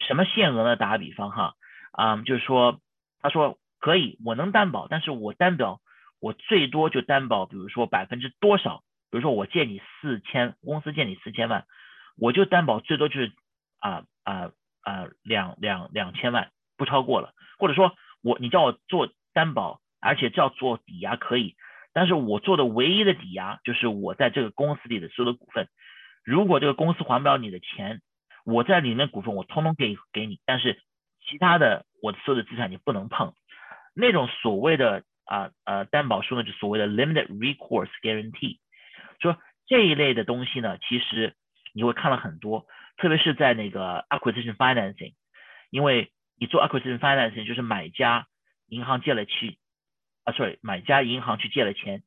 [0.00, 0.76] 什么限额呢？
[0.76, 1.54] 打个比方哈，
[1.92, 2.80] 啊，就是说，
[3.20, 5.80] 他说可以，我能担保，但是我担保
[6.20, 8.82] 我最多就担保，比如说百分之多少？
[9.10, 11.66] 比如说我借你四千，公司借你四千万。
[12.16, 13.32] 我就担保最多就是
[13.78, 14.50] 啊啊
[14.82, 21.56] 啊两两两千万不超过了，或者说我你叫我做担保，而且叫做抵押可以，
[21.92, 25.68] 但是我做的唯一的抵押就是我在这个公司里的所有的股份，
[26.24, 28.00] 如果这个公司还不了你的钱，
[28.44, 30.80] 我在里面股份我通通给给你，但是
[31.26, 33.34] 其他的我所有的资产你不能碰，
[33.94, 38.58] 那种所谓的啊呃担保书呢，就所谓的 limited recourse guarantee，
[39.20, 41.34] 说这一类的东西呢，其实。
[41.72, 45.14] 你会看了很多，特别是在那个 acquisition financing，
[45.70, 48.26] 因为你做 acquisition financing 就是买家
[48.66, 49.56] 银行借了去，
[50.30, 52.02] 啊，sorry，买家银行去借了钱，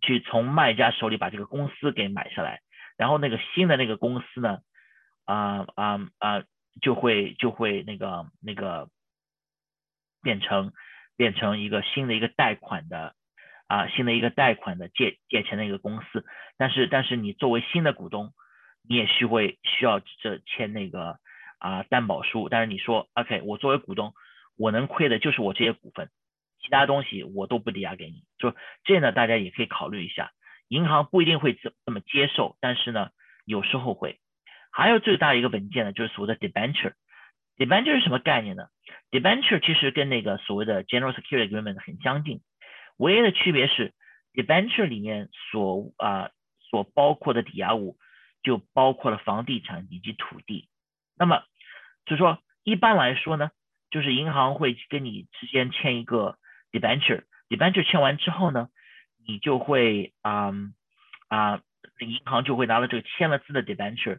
[0.00, 2.60] 去从卖家手里把这个公司给买下来，
[2.96, 4.58] 然后那个新的那个公司呢，
[5.24, 6.44] 啊啊啊，
[6.82, 8.88] 就会就会那个那个
[10.22, 10.72] 变成
[11.16, 13.14] 变成一个新的一个贷款的
[13.66, 16.24] 啊新的一个贷款的借借钱的一个公司，
[16.56, 18.32] 但是但是你作为新的股东。
[18.90, 21.18] 你也需会需要这签那个
[21.58, 24.14] 啊担保书，但是你说 OK，我作为股东，
[24.56, 26.08] 我能亏的就是我这些股份，
[26.68, 28.24] 其他东西我都不抵押给你。
[28.36, 28.54] 就
[28.84, 30.32] 这呢，大家也可以考虑一下，
[30.68, 33.08] 银行不一定会这这么接受，但是呢，
[33.46, 34.20] 有时候会。
[34.70, 36.92] 还有最大一个文件呢，就是所谓的 debenture。
[37.56, 38.66] debenture 是什么概念呢
[39.10, 42.42] ？debenture 其实跟那个所谓的 general security agreement 很相近，
[42.98, 43.94] 唯一的区别是
[44.34, 46.30] debenture 里面所啊
[46.70, 47.96] 所包括的抵押物。
[48.44, 50.68] 就包括了房地产以及土地，
[51.16, 51.42] 那么
[52.06, 53.50] 就是说一般来说呢，
[53.90, 56.38] 就是银行会跟你之间签一个
[56.72, 58.68] debenture，debenture 签完之后呢，
[59.26, 60.52] 你就会啊
[61.28, 61.62] 啊，
[62.00, 64.18] 银行就会拿到这个签了字的 debenture，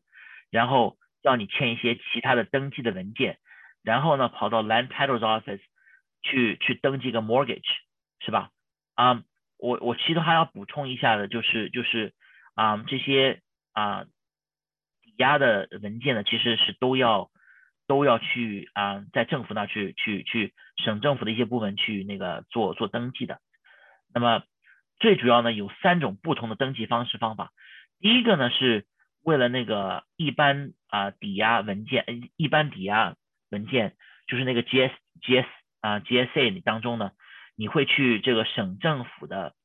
[0.50, 3.38] 然后叫你签一些其他的登记的文件，
[3.84, 5.62] 然后呢跑到 land titles office
[6.22, 7.70] 去去登记个 mortgage，
[8.20, 8.52] 是吧？
[8.96, 9.24] 啊，
[9.58, 12.14] 我我其实还要补充一下的就是就是
[12.56, 13.42] 啊这些
[13.74, 14.10] 啊抵。
[15.20, 17.30] 押的文件呢，其实是都要
[17.90, 23.40] 都要去啊，在政府那去去去省政府的一些部门去那个做做登记的。
[24.14, 24.44] 那么
[25.00, 27.52] 最主要呢，有三种不同的登记方式方法。
[28.00, 28.86] 第一个呢，是
[29.24, 32.06] 为了那个一般啊抵押文件，
[32.38, 33.16] 一般抵押
[33.50, 33.96] 文件
[34.28, 35.50] 就是那个 G S G S
[35.82, 37.10] 啊 G S A 当中呢，
[37.56, 39.56] 你会去这个省政府的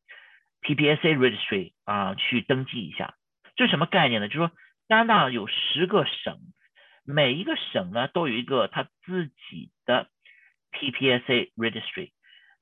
[0.63, 3.15] P P S A registry 啊去登记一下。
[3.55, 4.29] 这什么概念呢？
[4.29, 4.51] 就是说。
[4.87, 6.37] 加拿大有十个省，
[7.05, 10.09] 每一个省呢都有一个它自己的
[10.73, 12.11] PPSA registry。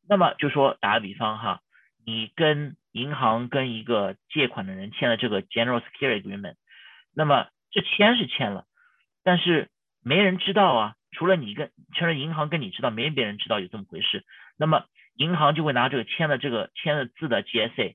[0.09, 1.61] 那么就说打个比方哈，
[2.05, 6.57] 你跟银行跟一个借款的人签了这个 General Security Agreement，
[7.15, 8.67] 那么这签是签了，
[9.23, 9.71] 但是
[10.03, 14.25] 没人知道啊，除了你跟除了银行跟你知道，没别人知道有这么回事。
[14.59, 17.95] 那么银行就会拿这个签了这个签了字的 GSA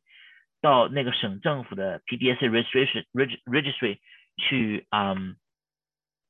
[0.62, 3.06] 到那个省政府的 PPSA Registry
[3.46, 4.00] Registry
[4.38, 5.36] 去嗯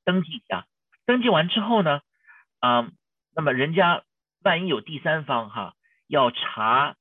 [0.08, 0.66] 登记一下，
[1.06, 2.00] 登记完之后呢，
[2.62, 2.94] 嗯，
[3.36, 4.04] 那么人家
[4.42, 5.74] 万一有第三方哈
[6.08, 6.96] 要查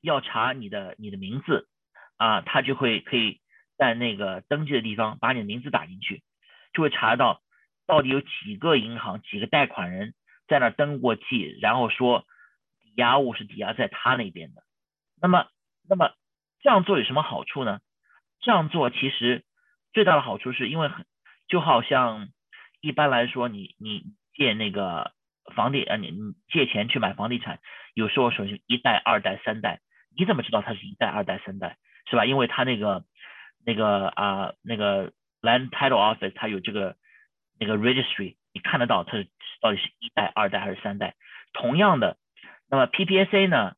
[0.00, 1.68] 要查你的你的名字
[2.16, 3.40] 啊，他就会可以
[3.76, 6.22] 在那个登记的地方把你的名字打进去，
[6.72, 7.42] 就会查到
[7.88, 10.14] 到底有几个银行几个贷款人
[10.46, 12.24] 在那登过记，然后说
[12.80, 12.94] 抵。
[12.98, 14.64] 押物是抵押在他那边的，
[15.22, 15.46] 那么，
[15.88, 16.10] 那么
[16.60, 17.78] 这样做有什么好处呢？
[18.40, 19.44] 这样做其实
[19.92, 21.06] 最大的好处是因为很
[21.48, 22.28] 就好像
[22.80, 25.12] 一般来说，你你借那个
[25.54, 27.58] 房地呃你你借钱去买房地产，
[27.94, 29.80] 有时候首先一代、二代、三代，
[30.16, 32.24] 你怎么知道它是一代、二代、三代是吧？
[32.24, 33.04] 因为它那个
[33.64, 36.96] 那个啊那个 land title office 它有这个
[37.58, 39.24] 那个 registry，你看得到它
[39.60, 41.14] 到底是一代、二代还是三代。
[41.52, 42.16] 同样的。
[42.70, 43.76] 那么 PPSA 呢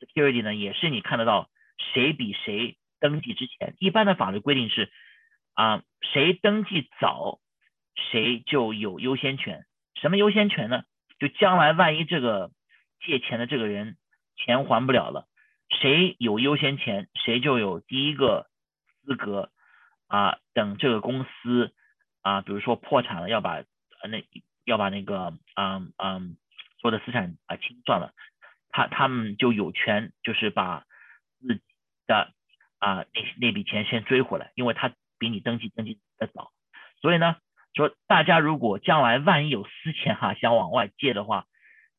[0.00, 4.90] ，security 呢，也是你看得到谁比谁登记之前，一般的法律规定是
[5.56, 7.40] 啊，谁登记早，
[7.96, 9.66] 谁就有优先权。
[9.96, 10.84] 什么优先权呢？
[11.18, 12.52] 就将来万一这个
[13.00, 13.96] 借钱的这个人
[14.36, 15.26] 钱还不了了，
[15.68, 18.46] 谁有优先权，谁就有第一个
[19.02, 19.50] 资格
[20.06, 20.38] 啊。
[20.54, 21.74] 等这个公司
[22.22, 23.64] 啊，比如说破产了，要把
[24.08, 24.24] 那
[24.64, 26.36] 要把那个嗯嗯。
[26.78, 28.12] 所有的资产啊清算了，
[28.68, 30.84] 他他们就有权就是把
[31.40, 31.62] 自己
[32.06, 32.32] 的
[32.78, 36.52] 啊那那笔钱先追回来，因为他比你登记登记的早。
[37.00, 37.36] 所以呢，
[37.74, 41.46] 说大家如果将来万一有私钱哈想往外借的话，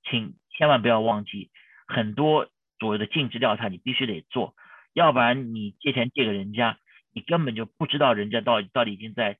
[0.03, 1.51] 请千万不要忘记
[1.87, 2.49] 很多
[2.79, 4.55] 所谓的尽职调查你必须得做，
[4.93, 6.77] 要不然你借钱借给人家，
[7.13, 9.39] 你根本就不知道人家到到底已经在几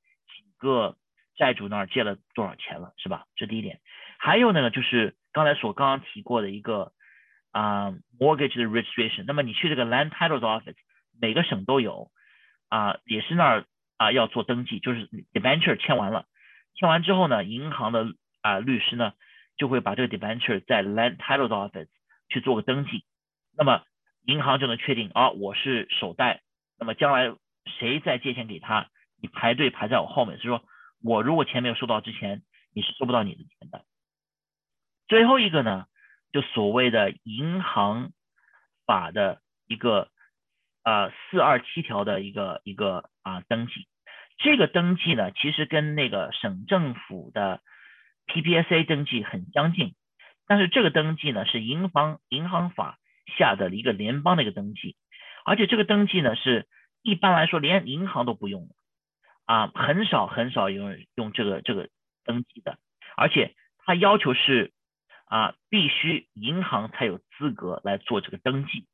[0.58, 0.98] 个
[1.36, 3.26] 债主那儿借了多少钱了，是吧？
[3.36, 3.80] 这第一点。
[4.20, 6.92] 还有呢，就是刚才所刚刚提过的一个
[7.52, 9.24] 啊，mortgage 的 registration。
[9.28, 10.76] 那么你去这个 land titles office，
[11.20, 12.10] 每个省都有
[12.70, 13.66] 啊，也是那儿
[13.98, 16.26] 啊要做登记，就是 debenture 签完了，
[16.76, 19.14] 签完之后呢，银行的啊律师呢
[19.58, 21.90] 就会把这个 debenture 在 land titles office
[22.30, 23.06] 去做个登记，
[23.58, 23.84] 那么
[24.26, 26.42] 银行就能确定啊我是首贷，
[26.78, 27.34] 那么将来
[27.80, 28.90] 谁再借钱给他，
[29.22, 30.64] 你排队排在我后面，所以说
[31.04, 33.86] 我如果钱没有收到之前，你是收不到你的钱的。
[35.08, 35.86] 最后一个呢，
[36.34, 38.12] 就所谓的银行
[38.86, 40.10] 法的一个
[40.88, 43.88] 啊四二七条的一个一个啊登记，
[44.38, 47.60] 这个登记呢，其实跟那个省政府的
[48.28, 49.96] PPSA 登记很相近，
[50.48, 53.00] 但是这个登记呢是银行银行法
[53.38, 54.96] 下的一个联邦的一个登记，
[55.44, 56.68] 而且这个登记呢是
[57.02, 58.70] 一般来说连银行都不用
[59.44, 61.90] 啊，很少很少有人用这个这个
[62.24, 62.78] 登记的，
[63.18, 64.72] 而且它要求是。
[65.30, 68.88] 啊，必须银行才有资格来做这个登记。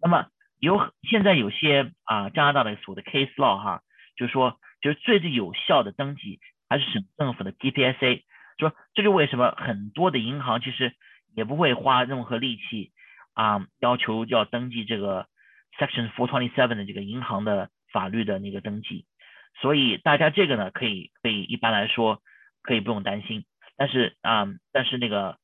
[0.00, 0.28] 那么
[0.58, 3.82] 有现在有些啊加拿大的所谓的 case law 哈，
[4.16, 8.22] 就是说就是最最有效的登记还是省政府的 DPSA。
[8.58, 10.94] 说这就为什么很多的银行其实
[11.34, 12.92] 也不会花任何力气
[13.34, 15.26] 啊要求要登记这个
[15.78, 19.04] Section Four Twenty Seven 的这个银行的法律的那个登记。
[19.60, 22.22] 所以大家这个呢可以可以一般来说
[22.62, 23.44] 可以不用担心。
[23.76, 25.36] 但是啊，但是那个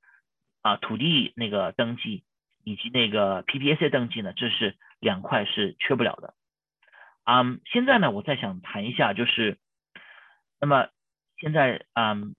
[0.63, 2.25] 啊土地那个登记
[2.65, 6.35] 以及那个 PPSA 登记呢，这是两块是缺不了的。
[7.25, 9.59] 嗯，现在呢，我再想谈一下，就是
[10.61, 10.89] 那么
[11.39, 12.35] 现在嗯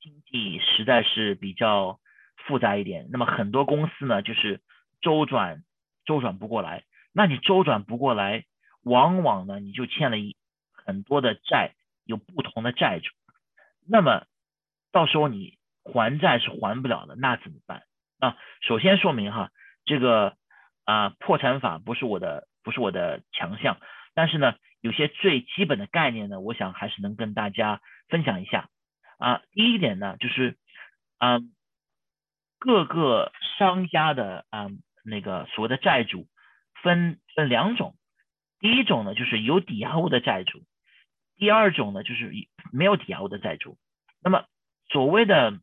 [0.00, 2.00] 经济实在是比较
[2.36, 4.60] 复杂一点，那么很多公司呢就是
[5.00, 5.62] 周转
[6.04, 8.44] 周转不过来，那你周转不过来，
[8.82, 10.36] 往往呢你就欠了一
[10.72, 11.74] 很多的债，
[12.04, 13.12] 有不同的债主。
[13.88, 14.26] 那么，
[14.90, 17.84] 到时候你还债是还不了的，那怎么办
[18.18, 18.36] 啊？
[18.60, 19.52] 首先说明哈，
[19.84, 20.36] 这个
[20.90, 23.78] 啊破产法不是我的不是我的强项，
[24.12, 28.68] 但是呢，有些最基本的概念呢，我想还是能跟大家分享一下
[29.18, 29.42] 啊。
[29.52, 30.56] 第一点呢，就是
[31.18, 31.52] 嗯，
[32.58, 34.68] 各个商家的啊
[35.04, 36.26] 那个所谓的债主
[36.82, 37.94] 分分两种，
[38.58, 40.64] 第一种呢就是有抵押物的债主。
[41.36, 42.32] 第二种呢，就是
[42.72, 43.78] 没有抵押物的债主。
[44.22, 44.44] 那么
[44.90, 45.54] 所谓的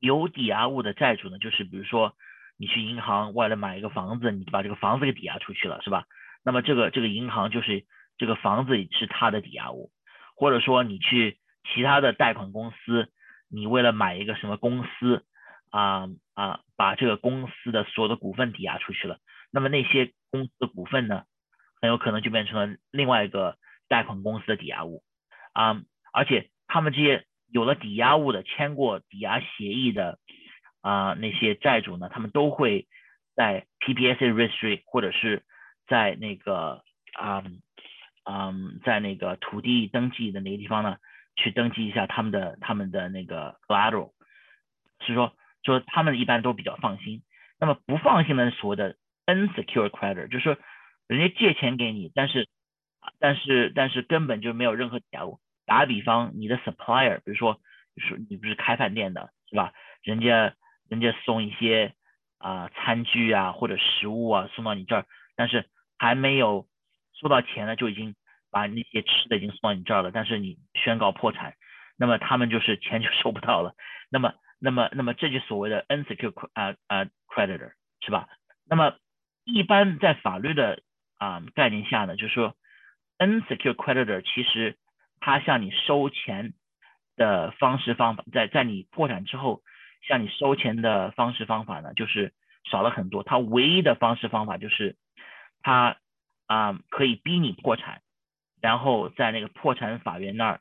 [0.00, 2.16] 有抵押物的债主呢，就是比如说
[2.56, 6.04] 你去银行为了买一个房子，你把这个房子给抵押出去了，是吧？
[6.44, 7.84] 那么这个这个银行就是
[8.16, 9.90] 这个房子是他的抵押物，
[10.36, 11.38] 或者说你去
[11.72, 13.08] 其他的贷款公司，
[13.48, 15.24] 你为了买一个什么公司
[15.70, 19.18] 啊啊，把这个公司的所有的股份抵押出去了，
[19.50, 21.24] 那么那些公司的股份呢，
[21.80, 23.56] 很有可能就变成了另外一个
[23.88, 25.02] 贷款公司的抵押物。
[25.52, 25.80] 啊，
[26.12, 30.18] 而且他们这些有了抵押物的、签过抵押协议的
[30.84, 32.86] 啊那些债主呢，他们都会
[33.34, 35.42] 在 PPSA registry 或者是
[35.88, 37.42] 在那个啊。
[38.26, 40.96] 嗯，在那个土地登记的那个地方呢，
[41.36, 44.12] 去登记一下他们的他们的那个 collateral，
[45.00, 47.22] 是说说他们一般都比较放心。
[47.60, 50.56] 那么不放心的所谓的 unsecured creditor，就是说
[51.06, 52.48] 人家借钱给你，但是
[53.18, 55.38] 但是但是根本就没有任何抵押物。
[55.66, 57.60] 打个比方，你的 supplier，比如说
[57.98, 59.74] 说你不是开饭店的是吧？
[60.02, 60.54] 人家
[60.88, 61.94] 人家送一些
[62.38, 65.06] 啊餐具啊或者食物啊送到你这儿，
[65.36, 65.68] 但是
[65.98, 66.66] 还没有。
[67.20, 68.16] 收到钱呢就已经
[68.50, 71.54] 把那些吃的已经送到你这儿了，但是你宣告破产，
[71.96, 73.72] 那么他们就是钱就 收不到了。
[74.10, 77.70] 那么，那么，那么这就所谓的 unsecured 啊啊 creditor
[78.00, 78.28] 是吧？
[78.68, 78.96] 那么
[79.44, 80.82] 一般在法律的
[81.16, 82.56] 啊概念下呢，就是说
[83.18, 84.76] unsecured creditor 其实
[85.20, 86.52] 他向你收钱
[87.16, 89.62] 的方式方法，在在你破产之后
[90.06, 92.32] 向你收钱的方式方法呢，就是
[92.70, 93.22] 少了很多。
[93.22, 94.96] 他唯一的方式方法就是
[95.62, 95.96] 他。
[96.46, 98.02] 啊，可以逼你破产，
[98.60, 100.60] 然后在那个破产法院那儿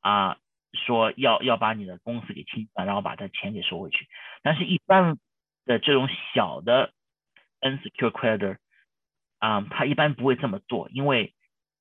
[0.00, 0.36] 啊，
[0.72, 4.06] 说要要把你的公司给清算，然后把他钱给收回去。
[4.44, 5.18] 但是，一般
[5.64, 6.92] 的这种小的
[7.60, 8.58] unsecured creditor
[9.40, 11.34] 啊，他一般不会这么做，因为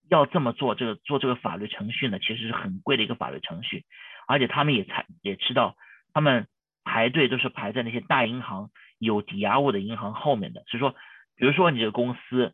[0.10, 3.86] 要这么做，这个做这个法律程序呢，其实是很贵的一个法律程序，
[4.28, 5.78] 而且他们也才也知道，
[6.14, 6.48] 他们
[6.86, 8.70] 排队都是排在那些大银行
[9.00, 10.64] 有抵押物的银行后面的。
[10.68, 10.92] 所以说，
[11.36, 12.54] 比如说你这个公司。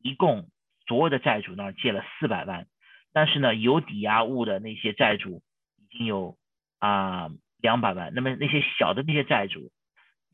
[0.00, 0.48] 一共
[0.86, 2.68] 所有的债主那儿借了四百万，
[3.12, 5.42] 但是呢，有抵押物的那些债主
[5.76, 6.38] 已经有
[6.78, 7.30] 啊
[7.60, 8.14] 两百万。
[8.14, 9.72] 那么那些小的那些债主，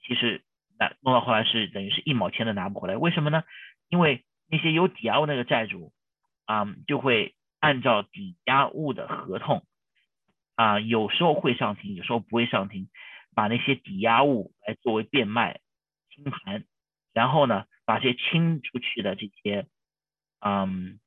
[0.07, 0.43] 其实
[0.79, 2.97] 那弄到后来是等于是一毛钱都拿不回来。
[2.99, 3.43] 为什么呢？
[3.89, 5.95] 因为那些有抵押物那个债主
[6.45, 9.65] 啊，就会按照抵押物的合同
[10.55, 12.89] 啊，有时候会上庭，有时候不会上庭，
[13.35, 15.61] 把那些抵押物来作为变卖
[16.11, 16.65] 清盘，
[17.13, 17.65] 然后呢。
[17.87, 19.67] 把这些清出去的这些，
[20.41, 20.99] 嗯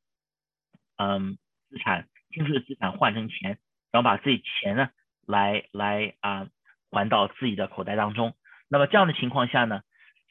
[0.96, 1.40] 嗯
[1.72, 3.58] 资产，清出的资产换成钱，
[3.92, 4.90] 然后把自己钱呢
[5.26, 6.48] 来来啊
[6.92, 8.36] 还到自己的口袋当中。
[8.70, 9.82] 那么这样的情况下呢，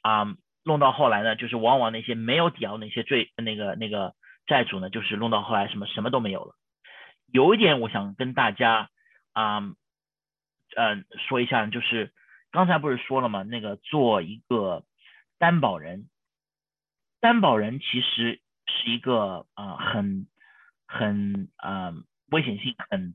[0.02, 4.14] 啊弄到后来呢，就是往往那些没有抵押那些罪那个那个
[4.46, 6.54] 债主呢，就是弄到后来什么什么都没有了。
[7.26, 8.88] 有一点我想跟大家
[9.36, 9.60] 啊
[10.74, 10.96] 呃
[11.28, 12.10] 说一下，就是
[12.50, 13.42] 刚才不是说了吗？
[13.42, 14.84] 那个做一个
[15.38, 16.08] 担保人。
[17.20, 20.26] 担保人其实是一个啊很
[20.86, 21.92] 很啊
[22.30, 23.14] 危险性很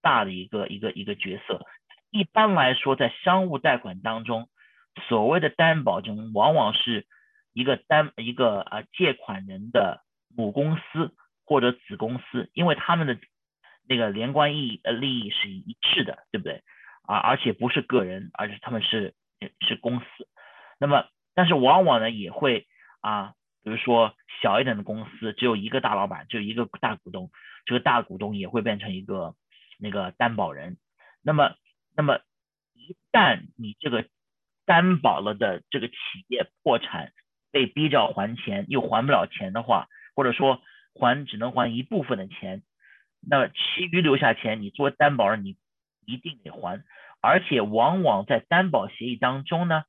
[0.00, 1.64] 大的一个一个一个角色。
[2.10, 4.48] 一般来说，在商务贷款当中，
[5.08, 7.06] 所谓的担保人往往是
[7.52, 10.02] 一个担一个啊借款人的
[10.34, 11.14] 母公司
[11.44, 13.18] 或者子公司，因为他们的
[13.90, 16.62] 那个连关益呃利益是一致的，对不对？
[17.02, 19.14] 啊，而且不是个人，而且他们是
[19.66, 20.06] 是公司。
[20.78, 22.68] 那么，但是往往呢也会
[23.00, 23.34] 啊。
[23.62, 27.30] 比如说小一点的公司，只有一个大老板，只有一个大股东，
[27.66, 29.34] 这个大股东也会变成一个
[29.78, 30.78] 那个担保人。
[31.20, 31.56] 那么，
[31.94, 32.20] 那么
[32.72, 34.06] 一旦你这个
[34.64, 35.94] 担保了的这个企
[36.28, 37.12] 业破产，
[37.50, 40.62] 被逼着还钱，又还不了钱的话，或者说
[40.94, 42.62] 还只能还一部分的钱，
[43.20, 45.56] 那其余留下钱，你作为担保人，你
[46.06, 46.82] 一定得还。
[47.20, 49.84] 而且往往在担保协议当中呢，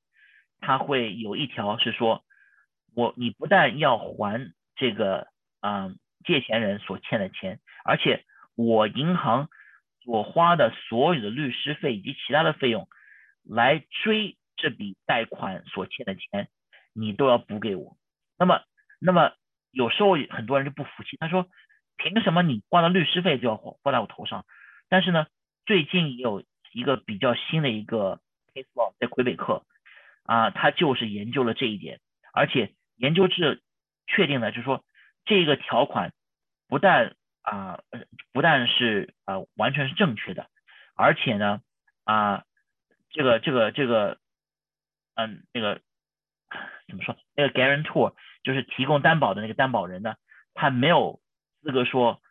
[0.60, 2.24] 它会有一条是说。
[2.94, 5.30] 我你不但要还这个
[5.62, 8.26] 啊借钱人所欠的钱，而且
[8.56, 9.48] 我银行
[10.04, 12.90] 所花的所有的律师费以及其他的费用
[13.46, 16.50] 来追这笔贷款所欠的钱，
[16.92, 17.96] 你都要补给我。
[18.38, 18.62] 那么，
[19.00, 19.32] 那么
[19.72, 21.48] 有时候很多人就不服气，他说
[22.04, 24.46] 凭什么你花的律师费就要花在我头上？
[24.90, 25.28] 但是呢，
[25.66, 26.44] 最近也有
[26.74, 28.20] 一个比较新的一个
[28.54, 29.66] case law 在魁北克
[30.24, 32.00] 啊，他就是研究了这一点，
[32.34, 32.74] 而且。
[32.98, 33.64] 研究是
[34.06, 34.86] 确定的，就是说
[35.26, 36.14] 这个条款
[36.68, 37.80] 不但啊
[38.32, 40.52] 不但是啊完全是正确的，
[40.94, 41.62] 而且呢
[42.04, 42.44] 啊
[43.10, 44.20] 这个这个这个
[45.16, 45.82] 嗯那个
[46.88, 50.14] 怎么说那个 guarantor 就是提供担保的那个担保人呢，
[50.54, 51.20] 他没有
[51.62, 52.22] 资格说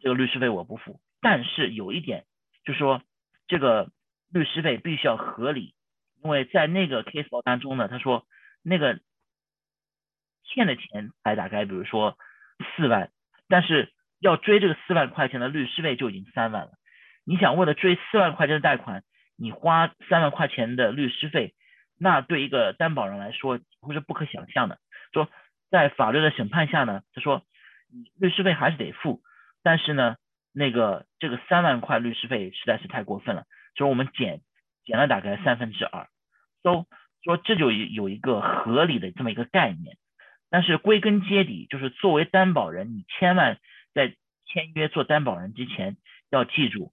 [0.00, 2.24] 这个律师费我不付，但是有一点
[2.64, 3.02] 就说
[3.46, 3.90] 这个
[4.32, 5.74] 律师费必须要合理，
[6.22, 8.26] 因为在那个 case 包当中呢，他说
[8.62, 9.00] 那个。
[10.52, 12.18] 欠的钱才大概比如说
[12.74, 13.12] 四万，
[13.46, 16.72] 但是要追这个四万块钱的律师费就已经三万了。
[17.24, 19.04] 你想为了追四万块钱的贷款，
[19.36, 21.54] 你花三万块钱的律师费，
[21.96, 24.80] 那对一个担保人来说会是不可想象的。
[25.12, 25.28] 说
[25.70, 27.44] 在法律的审判下呢，他说
[28.16, 29.22] 律师费还是得付，
[29.62, 30.16] 但是呢，
[30.52, 33.44] 那个这个三万块律师费实在是太过分了，
[33.76, 34.40] 所以我们减
[34.84, 36.08] 减了大概三分之二。
[36.62, 36.86] 都
[37.22, 39.96] 说这就有一个合理的这么一个概念，
[40.50, 43.58] 但是归根结底就是作为担保人，你千万
[43.94, 44.14] 在
[44.46, 45.96] 签约做担保人之前
[46.28, 46.92] 要记住，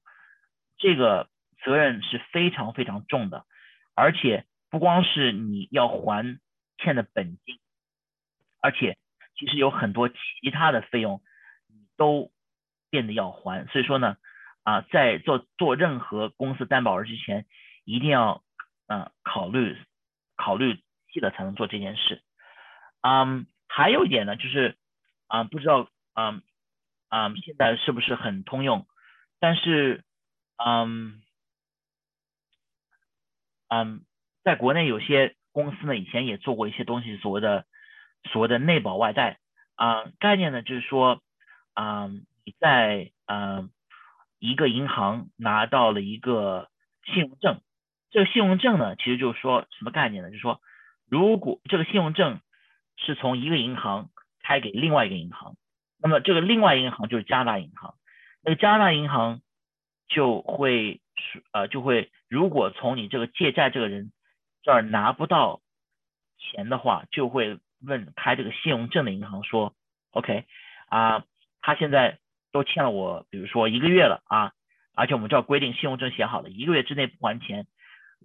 [0.77, 1.29] 这个
[1.63, 3.45] 责任是非常非常重的，
[3.93, 6.39] 而且不光是你要还
[6.77, 7.59] 欠的本金，
[8.61, 8.97] 而且
[9.37, 11.21] 其实有很多其他的费用
[11.95, 12.31] 都
[12.89, 14.17] 变得要还，所以说呢，
[14.63, 17.45] 啊，在做做任何公司担保人之前，
[17.85, 18.43] 一定要。
[18.89, 19.75] 嗯，考虑
[20.37, 20.81] 考虑
[21.11, 22.23] 细了才能做这件事。
[23.01, 24.77] 嗯，还有一点呢，就是
[25.27, 26.41] 啊，不知道嗯
[27.09, 28.87] 嗯现在是不是很通用？
[29.41, 30.05] 但是
[30.55, 31.21] 嗯
[33.67, 34.05] 嗯，
[34.45, 37.65] 在国内有些公司呢，以前也做过一些东西，所谓的
[38.27, 39.39] 所谓的内保外贷
[39.75, 41.21] 啊，概念呢就是说
[41.73, 42.07] 啊，
[42.45, 43.69] 你在嗯
[44.39, 46.69] 一个银行拿到了一个
[47.05, 47.61] 信用证。
[48.09, 50.29] 这个信用证呢，其实就是说什么概念呢？
[50.29, 50.61] 就是说，
[51.09, 52.39] 如果这个信用证
[52.95, 54.09] 是从一个银行
[54.41, 55.55] 开给另外一个银行，
[55.99, 57.95] 那么这个另外银行就是加拿大银行，
[58.41, 59.41] 那个加拿大银行
[60.07, 61.01] 就会
[61.51, 64.11] 呃就会，如果从你这个借债这个人
[64.63, 65.59] 这儿拿不到
[66.37, 69.73] 钱的话，就会问开这个信用证的银行说
[70.11, 70.45] ，OK
[70.87, 71.23] 啊，
[71.61, 72.19] 他现在
[72.51, 74.51] 都欠了我，比如说一个月了啊，
[74.95, 77.67] 而且我们这儿规定信用证写好了，一个月之内不还钱。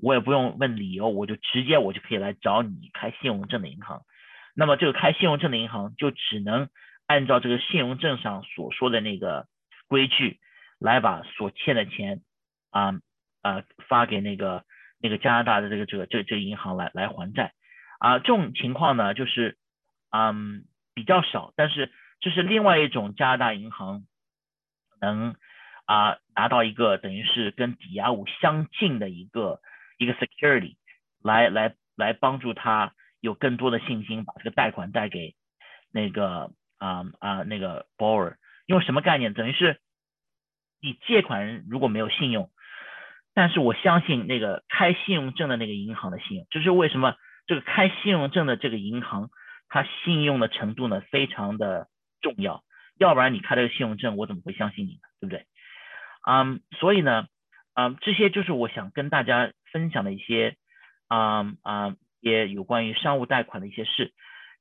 [0.01, 4.01] 我也不用问理由，我就直接我就可以来找你开信用证的银行。
[4.55, 6.71] 那么这个开信用证的银行就只能
[7.07, 9.47] 按照这个信用证上所说的那个
[9.89, 10.41] 规矩
[10.79, 12.23] 来把所欠的钱
[12.71, 12.95] 啊
[13.43, 14.65] 啊发给那个
[14.99, 17.53] 那个加拿大的这个这个这这个银行来来还债
[18.03, 18.19] 啊。
[18.19, 19.57] 这种情况呢就是
[20.11, 21.91] 嗯比较少，但是
[22.21, 24.03] 这是另外一种加拿大银行
[25.01, 25.35] 能
[25.87, 29.61] 啊拿到一个等于是跟抵押物相近的一个。
[29.99, 30.75] 一个 security
[31.23, 35.37] 来来来帮助他有更多的信心把这个贷款贷给
[35.93, 38.35] 那个啊啊那个 borrower，
[38.67, 39.33] 因为什么概念？
[39.33, 39.79] 等于是
[40.81, 42.51] 你借款人如果没有信用，
[43.33, 47.15] 但是我相信那个开信用证的那个银行的信用，就是为什么
[47.55, 49.31] 这个开信用证的这个银行
[49.69, 51.89] 它信用的程度呢非常的
[52.21, 52.63] 重要，
[52.99, 55.01] 要不然你开这个信用证我怎么会相信你呢？
[55.21, 55.47] 对不对？
[56.27, 57.27] 嗯，所以呢，
[57.75, 59.53] 嗯，这些就是我想跟大家。
[59.73, 60.57] 分享的一些
[61.09, 64.13] 啊啊，也有关于商务贷款的一些事。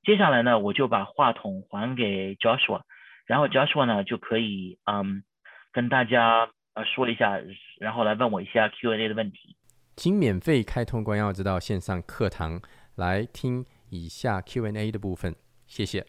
[0.05, 2.83] 接下来呢，我就把话筒还给 Joshua，
[3.25, 5.25] 然后 Joshua 呢就可以嗯
[5.73, 7.41] 跟大家呃说一下，
[7.81, 9.57] 然后来问我一下 Q&A 的问题。
[9.97, 12.61] 请免费开通关耀之道线上课堂
[13.01, 15.35] 来听以下 Q&A 的部分，
[15.65, 16.05] 谢谢。